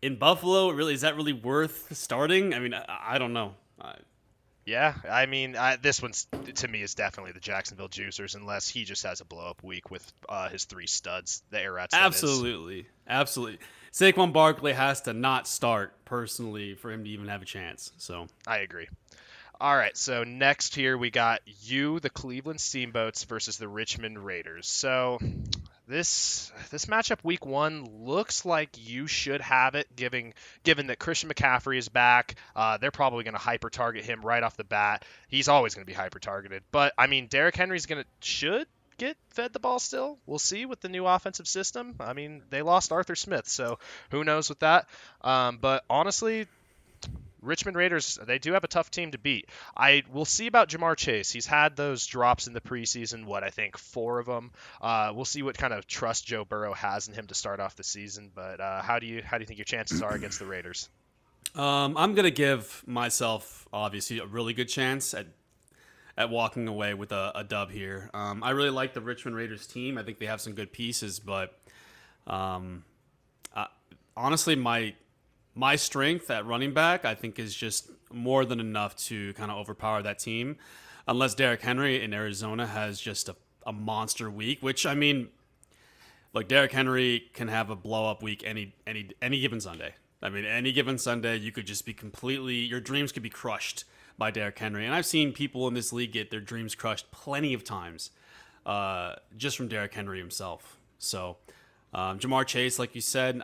in 0.01 0.17
Buffalo, 0.17 0.69
really 0.69 0.93
is 0.93 1.01
that 1.01 1.15
really 1.15 1.33
worth 1.33 1.95
starting? 1.95 2.53
I 2.53 2.59
mean, 2.59 2.73
I, 2.73 2.85
I 2.87 3.17
don't 3.17 3.33
know. 3.33 3.55
I, 3.85 3.95
Yeah, 4.65 4.95
I 5.09 5.25
mean, 5.25 5.55
I, 5.55 5.75
this 5.75 6.01
one's 6.01 6.27
to 6.55 6.67
me 6.67 6.81
is 6.81 6.95
definitely 6.95 7.33
the 7.33 7.39
Jacksonville 7.39 7.89
Juicers, 7.89 8.35
unless 8.35 8.67
he 8.67 8.83
just 8.83 9.03
has 9.03 9.21
a 9.21 9.25
blow 9.25 9.49
up 9.49 9.63
week 9.63 9.91
with 9.91 10.11
uh, 10.27 10.49
his 10.49 10.65
three 10.65 10.87
studs, 10.87 11.43
the 11.51 11.61
Air 11.61 11.73
Rats. 11.73 11.93
Absolutely, 11.95 12.87
absolutely. 13.07 13.59
Saquon 13.91 14.33
Barkley 14.33 14.73
has 14.73 15.01
to 15.01 15.13
not 15.13 15.47
start 15.47 16.03
personally 16.03 16.75
for 16.75 16.91
him 16.91 17.03
to 17.03 17.09
even 17.09 17.27
have 17.27 17.41
a 17.41 17.45
chance. 17.45 17.91
So 17.97 18.27
I 18.45 18.57
agree. 18.57 18.87
All 19.61 19.75
right, 19.75 19.95
so 19.95 20.25
next 20.25 20.75
here 20.75 20.97
we 20.97 21.11
got 21.11 21.39
you, 21.61 22.01
the 22.01 22.09
Cleveland 22.09 22.59
Steamboats 22.59 23.23
versus 23.23 23.57
the 23.57 23.69
Richmond 23.69 24.19
Raiders. 24.19 24.67
So 24.67 25.17
this 25.87 26.51
this 26.71 26.87
matchup 26.87 27.23
week 27.23 27.45
one 27.45 28.05
looks 28.05 28.43
like 28.43 28.71
you 28.77 29.07
should 29.07 29.39
have 29.39 29.75
it, 29.75 29.95
given 29.95 30.33
given 30.63 30.87
that 30.87 30.99
Christian 30.99 31.29
McCaffrey 31.29 31.77
is 31.77 31.87
back. 31.87 32.35
Uh, 32.53 32.77
they're 32.77 32.91
probably 32.91 33.23
going 33.23 33.33
to 33.33 33.39
hyper 33.39 33.69
target 33.69 34.03
him 34.03 34.21
right 34.21 34.43
off 34.43 34.57
the 34.57 34.65
bat. 34.65 35.05
He's 35.29 35.47
always 35.47 35.73
going 35.73 35.85
to 35.85 35.89
be 35.89 35.95
hyper 35.95 36.19
targeted, 36.19 36.63
but 36.71 36.93
I 36.97 37.07
mean 37.07 37.27
Derrick 37.27 37.55
Henry's 37.55 37.85
going 37.85 38.03
to 38.03 38.07
should 38.19 38.67
get 38.97 39.15
fed 39.29 39.53
the 39.53 39.59
ball 39.59 39.79
still. 39.79 40.17
We'll 40.25 40.39
see 40.39 40.65
with 40.65 40.81
the 40.81 40.89
new 40.89 41.05
offensive 41.05 41.47
system. 41.47 41.95
I 42.01 42.11
mean 42.11 42.41
they 42.49 42.61
lost 42.61 42.91
Arthur 42.91 43.15
Smith, 43.15 43.47
so 43.47 43.79
who 44.11 44.25
knows 44.25 44.49
with 44.49 44.59
that. 44.59 44.87
Um, 45.21 45.59
but 45.61 45.85
honestly, 45.89 46.47
Richmond 47.45 47.77
Raiders, 47.77 48.19
they 48.25 48.39
do 48.39 48.53
have 48.53 48.63
a 48.63 48.67
tough 48.67 48.91
team 48.91 49.11
to 49.11 49.17
beat. 49.17 49.49
I 49.75 50.03
will 50.11 50.25
see 50.25 50.47
about 50.47 50.69
Ja'Marr 50.69 50.95
Chase. 50.95 51.31
He's 51.31 51.45
had 51.45 51.75
those 51.75 52.05
drops 52.05 52.47
in 52.47 52.53
the 52.53 52.61
preseason, 52.61 53.25
what 53.25 53.43
I 53.43 53.49
think 53.49 53.77
four 53.77 54.19
of 54.19 54.25
them. 54.25 54.51
Uh, 54.81 55.11
we'll 55.15 55.25
see 55.25 55.43
what 55.43 55.57
kind 55.57 55.73
of 55.73 55.87
trust 55.87 56.25
Joe 56.25 56.45
Burrow 56.45 56.73
has 56.73 57.07
in 57.07 57.13
him 57.13 57.27
to 57.27 57.33
start 57.33 57.59
off 57.59 57.75
the 57.75 57.83
season. 57.83 58.31
But 58.33 58.59
uh, 58.59 58.81
how 58.81 58.99
do 58.99 59.05
you 59.05 59.21
how 59.23 59.37
do 59.37 59.43
you 59.43 59.47
think 59.47 59.59
your 59.59 59.65
chances 59.65 60.01
are 60.01 60.13
against 60.13 60.39
the 60.39 60.45
Raiders? 60.45 60.89
Um, 61.55 61.95
I'm 61.97 62.15
gonna 62.15 62.31
give 62.31 62.83
myself 62.85 63.67
obviously 63.71 64.19
a 64.19 64.25
really 64.25 64.53
good 64.53 64.69
chance 64.69 65.13
at 65.13 65.27
at 66.17 66.29
walking 66.29 66.67
away 66.67 66.93
with 66.93 67.11
a, 67.11 67.31
a 67.35 67.43
dub 67.43 67.71
here. 67.71 68.09
Um, 68.13 68.43
I 68.43 68.51
really 68.51 68.69
like 68.69 68.93
the 68.93 69.01
Richmond 69.01 69.35
Raiders 69.35 69.67
team. 69.67 69.97
I 69.97 70.03
think 70.03 70.19
they 70.19 70.27
have 70.27 70.39
some 70.39 70.53
good 70.53 70.71
pieces, 70.71 71.19
but 71.19 71.57
um, 72.25 72.83
honestly, 74.17 74.55
my 74.55 74.93
my 75.55 75.77
strength 75.77 76.29
at 76.29 76.45
running 76.45 76.73
back, 76.73 77.05
I 77.05 77.15
think, 77.15 77.39
is 77.39 77.55
just 77.55 77.89
more 78.11 78.45
than 78.45 78.59
enough 78.59 78.95
to 78.97 79.33
kind 79.33 79.49
of 79.49 79.57
overpower 79.57 80.01
that 80.03 80.19
team. 80.19 80.57
Unless 81.07 81.35
Derrick 81.35 81.61
Henry 81.61 82.03
in 82.03 82.13
Arizona 82.13 82.67
has 82.67 82.99
just 82.99 83.29
a, 83.29 83.35
a 83.65 83.71
monster 83.71 84.29
week, 84.29 84.61
which 84.61 84.85
I 84.85 84.95
mean, 84.95 85.29
look, 86.33 86.47
Derrick 86.47 86.73
Henry 86.73 87.29
can 87.33 87.47
have 87.47 87.69
a 87.69 87.75
blow 87.75 88.09
up 88.09 88.21
week 88.21 88.43
any 88.45 88.75
any 88.85 89.09
any 89.21 89.39
given 89.39 89.61
Sunday. 89.61 89.95
I 90.21 90.29
mean, 90.29 90.45
any 90.45 90.71
given 90.71 90.97
Sunday, 90.97 91.37
you 91.37 91.51
could 91.51 91.67
just 91.67 91.85
be 91.85 91.93
completely 91.93 92.55
your 92.55 92.81
dreams 92.81 93.11
could 93.11 93.23
be 93.23 93.29
crushed 93.29 93.85
by 94.17 94.31
Derrick 94.31 94.57
Henry, 94.57 94.85
and 94.85 94.93
I've 94.93 95.05
seen 95.05 95.31
people 95.31 95.67
in 95.67 95.73
this 95.73 95.93
league 95.93 96.11
get 96.11 96.31
their 96.31 96.39
dreams 96.39 96.73
crushed 96.73 97.11
plenty 97.11 97.53
of 97.53 97.63
times, 97.63 98.11
uh, 98.65 99.15
just 99.37 99.55
from 99.57 99.67
Derrick 99.67 99.93
Henry 99.93 100.19
himself. 100.19 100.77
So, 100.97 101.37
um, 101.93 102.17
Ja'Marr 102.17 102.45
Chase, 102.45 102.79
like 102.79 102.95
you 102.95 103.01
said, 103.01 103.43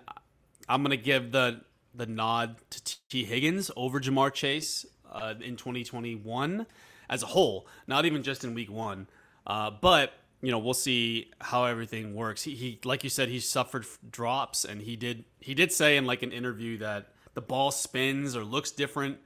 I'm 0.67 0.81
gonna 0.81 0.97
give 0.97 1.31
the 1.31 1.61
the 1.93 2.05
nod 2.05 2.55
to 2.69 2.97
Tee 3.09 3.25
Higgins 3.25 3.71
over 3.75 3.99
Ja'Marr 3.99 4.33
Chase 4.33 4.85
uh, 5.11 5.33
in 5.41 5.55
2021 5.55 6.65
as 7.09 7.23
a 7.23 7.27
whole, 7.27 7.67
not 7.87 8.05
even 8.05 8.23
just 8.23 8.43
in 8.43 8.53
week 8.53 8.71
one. 8.71 9.07
Uh, 9.45 9.71
but 9.71 10.13
you 10.41 10.51
know, 10.51 10.59
we'll 10.59 10.73
see 10.73 11.29
how 11.39 11.65
everything 11.65 12.15
works. 12.15 12.43
He, 12.43 12.55
he, 12.55 12.79
like 12.83 13.03
you 13.03 13.09
said, 13.09 13.29
he 13.29 13.39
suffered 13.39 13.85
drops, 14.09 14.65
and 14.65 14.81
he 14.81 14.95
did 14.95 15.25
he 15.39 15.53
did 15.53 15.71
say 15.71 15.97
in 15.97 16.05
like 16.05 16.23
an 16.23 16.31
interview 16.31 16.77
that 16.79 17.09
the 17.33 17.41
ball 17.41 17.71
spins 17.71 18.35
or 18.35 18.43
looks 18.43 18.71
different 18.71 19.19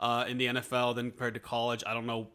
uh, 0.00 0.24
in 0.26 0.38
the 0.38 0.46
NFL 0.46 0.94
than 0.94 1.10
compared 1.10 1.34
to 1.34 1.40
college. 1.40 1.82
I 1.86 1.92
don't 1.92 2.06
know 2.06 2.28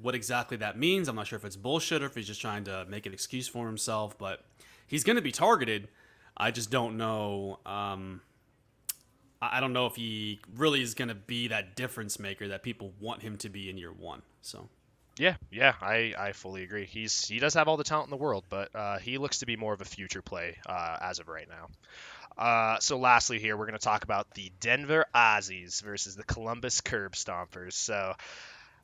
what 0.00 0.14
exactly 0.14 0.56
that 0.58 0.78
means. 0.78 1.08
I'm 1.08 1.16
not 1.16 1.26
sure 1.26 1.38
if 1.38 1.44
it's 1.44 1.56
bullshit 1.56 2.02
or 2.02 2.06
if 2.06 2.14
he's 2.14 2.26
just 2.26 2.40
trying 2.40 2.64
to 2.64 2.84
make 2.88 3.06
an 3.06 3.12
excuse 3.12 3.48
for 3.48 3.66
himself. 3.66 4.18
But 4.18 4.44
he's 4.86 5.04
going 5.04 5.16
to 5.16 5.22
be 5.22 5.32
targeted. 5.32 5.88
I 6.36 6.50
just 6.50 6.70
don't 6.70 6.96
know. 6.96 7.60
Um, 7.64 8.20
I 9.40 9.60
don't 9.60 9.72
know 9.72 9.86
if 9.86 9.96
he 9.96 10.40
really 10.54 10.82
is 10.82 10.94
going 10.94 11.08
to 11.08 11.14
be 11.14 11.48
that 11.48 11.76
difference 11.76 12.18
maker 12.18 12.48
that 12.48 12.62
people 12.62 12.92
want 13.00 13.22
him 13.22 13.36
to 13.38 13.48
be 13.48 13.68
in 13.68 13.76
year 13.76 13.92
one. 13.92 14.22
So. 14.42 14.68
Yeah, 15.18 15.36
yeah, 15.50 15.74
I, 15.80 16.14
I 16.18 16.32
fully 16.32 16.62
agree. 16.62 16.84
He's 16.84 17.26
he 17.26 17.38
does 17.38 17.54
have 17.54 17.68
all 17.68 17.78
the 17.78 17.84
talent 17.84 18.08
in 18.08 18.10
the 18.10 18.22
world, 18.22 18.44
but 18.50 18.68
uh, 18.74 18.98
he 18.98 19.16
looks 19.16 19.38
to 19.38 19.46
be 19.46 19.56
more 19.56 19.72
of 19.72 19.80
a 19.80 19.84
future 19.86 20.20
play 20.20 20.58
uh, 20.66 20.98
as 21.00 21.20
of 21.20 21.28
right 21.28 21.48
now. 21.48 21.68
Uh, 22.36 22.78
so 22.80 22.98
lastly, 22.98 23.38
here 23.38 23.56
we're 23.56 23.66
going 23.66 23.78
to 23.78 23.84
talk 23.84 24.04
about 24.04 24.30
the 24.34 24.52
Denver 24.60 25.06
Aussies 25.14 25.82
versus 25.82 26.16
the 26.16 26.24
Columbus 26.24 26.82
Curb 26.82 27.14
Stompers. 27.14 27.72
So 27.72 28.14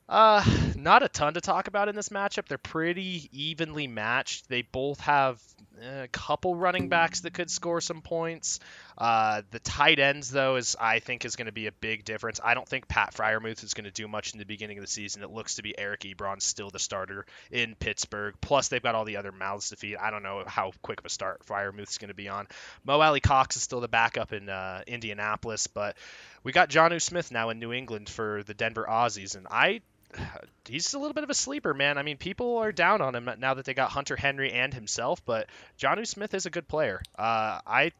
uh, 0.09 0.43
not 0.75 1.03
a 1.03 1.07
ton 1.07 1.35
to 1.35 1.41
talk 1.41 1.67
about 1.67 1.87
in 1.87 1.95
this 1.95 2.09
matchup. 2.09 2.47
They're 2.47 2.57
pretty 2.57 3.29
evenly 3.31 3.87
matched. 3.87 4.49
They 4.49 4.63
both 4.63 4.99
have 5.01 5.39
a 5.81 6.07
couple 6.07 6.55
running 6.55 6.89
backs 6.89 7.21
that 7.21 7.33
could 7.33 7.49
score 7.49 7.81
some 7.81 8.01
points. 8.01 8.59
Uh, 8.97 9.41
the 9.51 9.59
tight 9.59 9.99
ends, 9.99 10.29
though, 10.29 10.55
is 10.55 10.75
I 10.79 10.99
think 10.99 11.25
is 11.25 11.35
going 11.35 11.47
to 11.47 11.51
be 11.51 11.67
a 11.67 11.71
big 11.71 12.05
difference. 12.05 12.39
I 12.43 12.53
don't 12.53 12.67
think 12.67 12.87
Pat 12.87 13.13
Freiermuth 13.13 13.63
is 13.63 13.73
going 13.73 13.85
to 13.85 13.91
do 13.91 14.07
much 14.07 14.33
in 14.33 14.39
the 14.39 14.45
beginning 14.45 14.77
of 14.77 14.83
the 14.83 14.89
season. 14.89 15.23
It 15.23 15.31
looks 15.31 15.55
to 15.55 15.63
be 15.63 15.77
Eric 15.77 16.01
Ebron 16.01 16.41
still 16.41 16.69
the 16.69 16.79
starter 16.79 17.25
in 17.51 17.75
Pittsburgh. 17.75 18.35
Plus, 18.41 18.67
they've 18.67 18.83
got 18.83 18.95
all 18.95 19.05
the 19.05 19.17
other 19.17 19.31
mouths 19.31 19.69
to 19.69 19.75
feed. 19.75 19.97
I 19.97 20.11
don't 20.11 20.23
know 20.23 20.43
how 20.45 20.71
quick 20.81 20.99
of 20.99 21.05
a 21.05 21.09
start 21.09 21.45
Freiermuth 21.45 21.89
is 21.89 21.97
going 21.97 22.09
to 22.09 22.13
be 22.13 22.29
on. 22.29 22.47
Mo 22.85 22.99
Alie-Cox 22.99 23.55
is 23.55 23.63
still 23.63 23.81
the 23.81 23.87
backup 23.87 24.33
in 24.33 24.49
uh, 24.49 24.81
Indianapolis, 24.85 25.67
but 25.67 25.97
we 26.43 26.51
got 26.51 26.69
Jonnu 26.69 27.01
Smith 27.01 27.31
now 27.31 27.49
in 27.49 27.59
New 27.59 27.73
England 27.73 28.09
for 28.09 28.43
the 28.43 28.53
Denver 28.53 28.85
Aussies, 28.89 29.35
and 29.35 29.47
I 29.49 29.81
he's 30.67 30.93
a 30.93 30.99
little 30.99 31.13
bit 31.13 31.23
of 31.23 31.29
a 31.29 31.33
sleeper, 31.33 31.73
man. 31.73 31.97
I 31.97 32.03
mean, 32.03 32.17
people 32.17 32.57
are 32.57 32.71
down 32.71 33.01
on 33.01 33.15
him 33.15 33.29
now 33.39 33.55
that 33.55 33.65
they 33.65 33.73
got 33.73 33.91
Hunter 33.91 34.15
Henry 34.15 34.51
and 34.51 34.73
himself, 34.73 35.23
but 35.25 35.47
Jonnu 35.79 36.07
Smith 36.07 36.33
is 36.33 36.45
a 36.45 36.49
good 36.49 36.67
player. 36.67 37.01
Uh, 37.17 37.59
I 37.65 37.91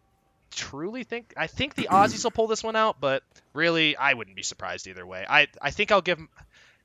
truly 0.51 1.03
think 1.03 1.33
I 1.37 1.47
think 1.47 1.75
the 1.75 1.87
Aussies 1.91 2.23
will 2.23 2.31
pull 2.31 2.47
this 2.47 2.63
one 2.63 2.75
out, 2.75 2.99
but 2.99 3.23
really, 3.53 3.95
I 3.97 4.13
wouldn't 4.13 4.35
be 4.35 4.43
surprised 4.43 4.87
either 4.87 5.05
way. 5.05 5.25
I 5.27 5.47
I 5.61 5.71
think 5.71 5.91
I'll 5.91 6.01
give. 6.01 6.19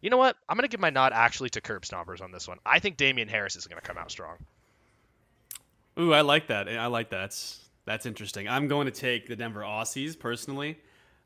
You 0.01 0.11
know 0.11 0.17
what? 0.17 0.37
I'm 0.49 0.57
gonna 0.57 0.69
give 0.69 0.81
my 0.81 0.91
nod 0.91 1.13
actually 1.13 1.51
to 1.51 1.61
Curb 1.61 1.83
Stompers 1.83 2.23
on 2.23 2.31
this 2.31 2.47
one. 2.47 2.59
I 2.65 2.79
think 2.79 2.97
Damien 2.97 3.29
Harris 3.29 3.57
is 3.57 3.67
gonna 3.67 3.81
come 3.81 3.99
out 3.99 4.11
strong. 4.11 4.37
Ooh, 5.99 6.13
I 6.13 6.21
like 6.21 6.47
that. 6.47 6.69
I 6.69 6.87
like 6.87 7.11
that. 7.11 7.19
That's, 7.19 7.61
that's 7.85 8.07
interesting. 8.07 8.49
I'm 8.49 8.69
going 8.69 8.87
to 8.87 8.93
take 8.93 9.27
the 9.27 9.35
Denver 9.35 9.63
Aussies 9.63 10.17
personally 10.17 10.79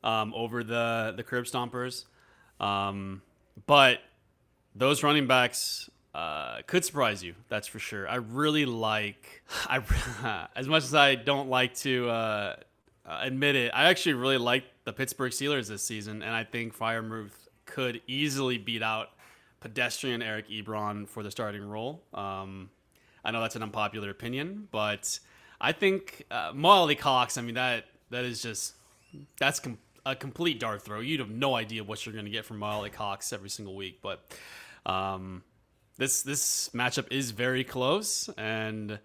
um, 0.03 0.33
over 0.35 0.65
the 0.65 1.13
the 1.15 1.23
Curb 1.23 1.45
Stompers. 1.45 2.07
Um, 2.59 3.21
but 3.67 4.01
those 4.75 5.03
running 5.03 5.27
backs 5.27 5.91
uh, 6.15 6.63
could 6.67 6.85
surprise 6.85 7.23
you. 7.23 7.35
That's 7.49 7.67
for 7.67 7.79
sure. 7.79 8.09
I 8.09 8.17
really 8.17 8.67
like. 8.67 9.43
I 9.67 9.81
as 10.57 10.69
much 10.69 10.85
as 10.85 10.95
I 10.95 11.15
don't 11.15 11.49
like 11.49 11.75
to 11.77 12.09
uh, 12.09 12.57
admit 13.07 13.57
it, 13.57 13.71
I 13.75 13.85
actually 13.85 14.15
really 14.15 14.39
like 14.39 14.65
the 14.85 14.93
Pittsburgh 14.93 15.33
Steelers 15.33 15.69
this 15.69 15.83
season, 15.83 16.23
and 16.23 16.35
I 16.35 16.45
think 16.45 16.77
Freiermuth 16.77 17.33
could 17.65 18.03
easily 18.07 18.59
beat 18.59 18.83
out 18.83 19.11
pedestrian 19.61 20.23
Eric 20.23 20.49
Ebron 20.49 21.09
for 21.09 21.23
the 21.23 21.31
starting 21.31 21.63
role. 21.63 22.03
Um, 22.13 22.71
I 23.25 23.31
know 23.31 23.41
that's 23.41 23.57
an 23.57 23.63
unpopular 23.63 24.11
opinion, 24.11 24.69
but 24.71 25.19
I 25.61 25.73
think 25.73 26.27
uh, 26.31 26.53
Mo 26.55 26.69
Alie-Cox. 26.69 27.39
I 27.39 27.43
mean 27.43 27.55
that 27.55 27.87
that 28.11 28.25
is 28.25 28.43
just 28.43 28.75
that's 29.39 29.61
com- 29.61 29.79
a 30.05 30.17
complete 30.17 30.61
dart 30.61 30.83
throw. 30.83 31.01
You'd 31.01 31.21
have 31.21 31.31
no 31.31 31.55
idea 31.55 31.85
what 31.85 32.05
you're 32.05 32.13
going 32.13 32.25
to 32.25 32.31
get 32.31 32.45
from 32.45 32.59
Mo 32.59 32.67
Alie-Cox 32.67 33.33
every 33.33 33.51
single 33.51 33.75
week. 33.75 34.01
But 34.03 34.25
um, 34.85 35.43
this 35.97 36.23
this 36.23 36.71
matchup 36.71 37.11
is 37.11 37.31
very 37.31 37.65
close, 37.65 38.29
and 38.37 38.99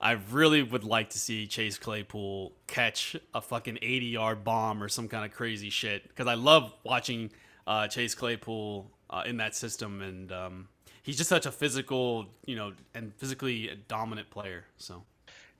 I 0.00 0.12
really 0.30 0.62
would 0.62 0.84
like 0.84 1.10
to 1.10 1.18
see 1.18 1.46
Chase 1.46 1.78
Claypool 1.78 2.52
catch 2.66 3.16
a 3.34 3.40
fucking 3.40 3.78
80 3.82 4.06
yard 4.06 4.44
bomb 4.44 4.82
or 4.82 4.88
some 4.88 5.08
kind 5.08 5.24
of 5.24 5.32
crazy 5.32 5.70
shit 5.70 6.08
because 6.08 6.26
I 6.26 6.34
love 6.34 6.72
watching 6.84 7.30
uh, 7.66 7.88
Chase 7.88 8.14
Claypool 8.14 8.90
uh, 9.10 9.22
in 9.26 9.36
that 9.38 9.54
system, 9.54 10.00
and 10.00 10.32
um, 10.32 10.68
he's 11.02 11.18
just 11.18 11.28
such 11.28 11.46
a 11.46 11.52
physical, 11.52 12.26
you 12.46 12.56
know, 12.56 12.72
and 12.94 13.14
physically 13.16 13.78
dominant 13.88 14.30
player. 14.30 14.64
So. 14.78 15.04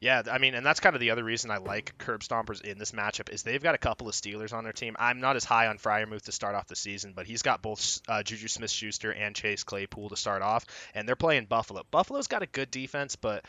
Yeah, 0.00 0.22
I 0.32 0.38
mean, 0.38 0.54
and 0.54 0.64
that's 0.64 0.80
kind 0.80 0.96
of 0.96 1.00
the 1.00 1.10
other 1.10 1.22
reason 1.22 1.50
I 1.50 1.58
like 1.58 1.98
Curb 1.98 2.22
Stompers 2.22 2.62
in 2.62 2.78
this 2.78 2.92
matchup 2.92 3.30
is 3.30 3.42
they've 3.42 3.62
got 3.62 3.74
a 3.74 3.78
couple 3.78 4.08
of 4.08 4.14
Steelers 4.14 4.54
on 4.54 4.64
their 4.64 4.72
team. 4.72 4.96
I'm 4.98 5.20
not 5.20 5.36
as 5.36 5.44
high 5.44 5.66
on 5.66 5.76
Freiermuth 5.76 6.22
to 6.22 6.32
start 6.32 6.54
off 6.54 6.66
the 6.68 6.76
season, 6.76 7.12
but 7.14 7.26
he's 7.26 7.42
got 7.42 7.60
both 7.60 8.00
uh, 8.08 8.22
Juju 8.22 8.48
Smith-Schuster 8.48 9.12
and 9.12 9.36
Chase 9.36 9.62
Claypool 9.62 10.08
to 10.08 10.16
start 10.16 10.40
off, 10.40 10.64
and 10.94 11.06
they're 11.06 11.16
playing 11.16 11.44
Buffalo. 11.44 11.82
Buffalo's 11.90 12.28
got 12.28 12.42
a 12.42 12.46
good 12.46 12.70
defense, 12.70 13.16
but 13.16 13.44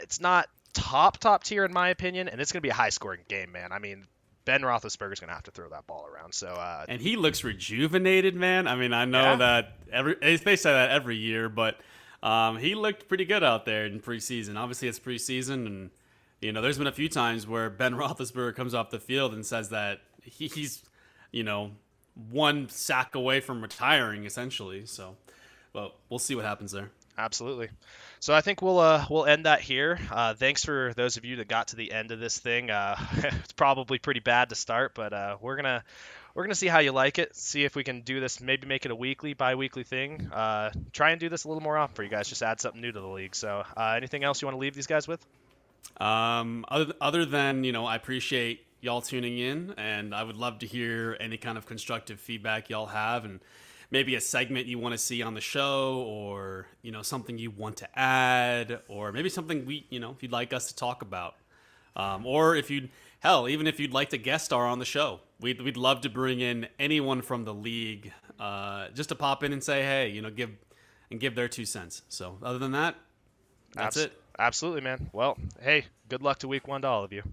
it's 0.00 0.20
not 0.20 0.48
top 0.72 1.18
top 1.18 1.44
tier 1.44 1.66
in 1.66 1.72
my 1.72 1.90
opinion, 1.90 2.28
and 2.28 2.40
it's 2.40 2.50
going 2.50 2.60
to 2.60 2.66
be 2.66 2.70
a 2.70 2.74
high 2.74 2.88
scoring 2.88 3.20
game, 3.28 3.52
man. 3.52 3.70
I 3.70 3.78
mean, 3.78 4.06
Ben 4.46 4.62
Roethlisberger's 4.62 5.20
going 5.20 5.28
to 5.28 5.34
have 5.34 5.44
to 5.44 5.50
throw 5.50 5.68
that 5.68 5.86
ball 5.86 6.06
around. 6.06 6.32
So, 6.32 6.48
uh, 6.48 6.86
and 6.88 7.00
he 7.00 7.16
looks 7.16 7.44
rejuvenated, 7.44 8.34
man. 8.34 8.66
I 8.66 8.74
mean, 8.74 8.94
I 8.94 9.04
know 9.04 9.22
yeah. 9.22 9.36
that 9.36 9.76
every 9.92 10.14
they 10.14 10.56
say 10.56 10.72
that 10.72 10.90
every 10.90 11.16
year, 11.16 11.50
but 11.50 11.78
um, 12.22 12.58
he 12.58 12.74
looked 12.74 13.08
pretty 13.08 13.24
good 13.24 13.42
out 13.42 13.64
there 13.64 13.86
in 13.86 14.00
preseason. 14.00 14.56
Obviously, 14.56 14.88
it's 14.88 14.98
preseason, 14.98 15.66
and 15.66 15.90
you 16.40 16.52
know, 16.52 16.60
there's 16.60 16.78
been 16.78 16.86
a 16.86 16.92
few 16.92 17.08
times 17.08 17.46
where 17.46 17.70
Ben 17.70 17.94
Roethlisberger 17.96 18.54
comes 18.54 18.74
off 18.74 18.90
the 18.90 19.00
field 19.00 19.32
and 19.32 19.44
says 19.44 19.70
that 19.70 20.00
he, 20.22 20.48
he's, 20.48 20.82
you 21.32 21.42
know, 21.42 21.72
one 22.30 22.68
sack 22.68 23.14
away 23.14 23.40
from 23.40 23.62
retiring, 23.62 24.24
essentially. 24.24 24.86
So, 24.86 25.16
but 25.72 25.94
we'll 26.08 26.18
see 26.18 26.34
what 26.34 26.44
happens 26.44 26.72
there. 26.72 26.90
Absolutely. 27.18 27.68
So 28.20 28.34
I 28.34 28.40
think 28.40 28.62
we'll 28.62 28.78
uh, 28.78 29.06
we'll 29.10 29.26
end 29.26 29.46
that 29.46 29.60
here. 29.60 29.98
Uh, 30.10 30.34
thanks 30.34 30.64
for 30.64 30.92
those 30.96 31.16
of 31.16 31.24
you 31.24 31.36
that 31.36 31.48
got 31.48 31.68
to 31.68 31.76
the 31.76 31.92
end 31.92 32.12
of 32.12 32.20
this 32.20 32.38
thing. 32.38 32.70
Uh, 32.70 32.96
it's 33.16 33.52
probably 33.52 33.98
pretty 33.98 34.20
bad 34.20 34.50
to 34.50 34.54
start, 34.54 34.94
but 34.94 35.12
uh, 35.12 35.36
we're 35.40 35.56
gonna 35.56 35.84
we're 36.34 36.44
gonna 36.44 36.54
see 36.54 36.66
how 36.66 36.78
you 36.78 36.92
like 36.92 37.18
it. 37.18 37.34
See 37.34 37.64
if 37.64 37.74
we 37.74 37.84
can 37.84 38.02
do 38.02 38.20
this. 38.20 38.40
Maybe 38.40 38.66
make 38.66 38.84
it 38.84 38.90
a 38.90 38.94
weekly, 38.94 39.34
bi-weekly 39.34 39.84
thing. 39.84 40.30
Uh, 40.32 40.70
try 40.92 41.10
and 41.10 41.20
do 41.20 41.28
this 41.28 41.44
a 41.44 41.48
little 41.48 41.62
more 41.62 41.76
often 41.76 41.94
for 41.94 42.02
you 42.02 42.08
guys. 42.08 42.28
Just 42.28 42.42
add 42.42 42.60
something 42.60 42.80
new 42.80 42.92
to 42.92 43.00
the 43.00 43.08
league. 43.08 43.34
So 43.34 43.64
uh, 43.76 43.94
anything 43.96 44.24
else 44.24 44.40
you 44.40 44.46
want 44.46 44.54
to 44.54 44.60
leave 44.60 44.74
these 44.74 44.86
guys 44.86 45.08
with? 45.08 45.24
Um, 45.98 46.64
other 46.68 46.92
other 47.00 47.24
than 47.24 47.64
you 47.64 47.72
know, 47.72 47.86
I 47.86 47.96
appreciate 47.96 48.64
y'all 48.80 49.02
tuning 49.02 49.38
in, 49.38 49.74
and 49.76 50.14
I 50.14 50.22
would 50.22 50.36
love 50.36 50.60
to 50.60 50.66
hear 50.66 51.16
any 51.20 51.36
kind 51.36 51.58
of 51.58 51.66
constructive 51.66 52.20
feedback 52.20 52.70
y'all 52.70 52.86
have, 52.86 53.24
and 53.24 53.40
maybe 53.90 54.14
a 54.14 54.20
segment 54.20 54.66
you 54.66 54.78
want 54.78 54.92
to 54.92 54.98
see 54.98 55.22
on 55.22 55.34
the 55.34 55.40
show 55.40 56.04
or 56.06 56.66
you 56.82 56.92
know 56.92 57.02
something 57.02 57.38
you 57.38 57.50
want 57.50 57.76
to 57.78 57.98
add 57.98 58.80
or 58.88 59.12
maybe 59.12 59.28
something 59.28 59.66
we 59.66 59.86
you 59.90 60.00
know 60.00 60.10
if 60.10 60.22
you'd 60.22 60.32
like 60.32 60.52
us 60.52 60.68
to 60.68 60.76
talk 60.76 61.02
about. 61.02 61.34
Um, 61.96 62.24
or 62.24 62.54
if 62.54 62.70
you'd 62.70 62.88
hell 63.18 63.48
even 63.48 63.66
if 63.66 63.80
you'd 63.80 63.92
like 63.92 64.10
to 64.10 64.18
guest 64.18 64.44
star 64.44 64.64
on 64.64 64.78
the 64.78 64.84
show 64.84 65.18
we'd, 65.40 65.60
we'd 65.60 65.76
love 65.76 66.02
to 66.02 66.08
bring 66.08 66.38
in 66.40 66.68
anyone 66.78 67.20
from 67.20 67.44
the 67.44 67.52
league 67.52 68.12
uh, 68.38 68.88
just 68.94 69.08
to 69.08 69.16
pop 69.16 69.42
in 69.42 69.52
and 69.52 69.62
say 69.62 69.82
hey 69.82 70.08
you 70.08 70.22
know 70.22 70.30
give 70.30 70.50
and 71.10 71.18
give 71.18 71.34
their 71.34 71.48
two 71.48 71.64
cents. 71.64 72.02
So 72.08 72.38
other 72.42 72.58
than 72.58 72.72
that 72.72 72.94
that's 73.74 73.96
it. 73.96 74.12
absolutely 74.38 74.82
man. 74.82 75.10
Well 75.12 75.36
hey 75.60 75.86
good 76.08 76.22
luck 76.22 76.38
to 76.38 76.48
week 76.48 76.68
one 76.68 76.82
to 76.82 76.88
all 76.88 77.02
of 77.02 77.12
you 77.12 77.24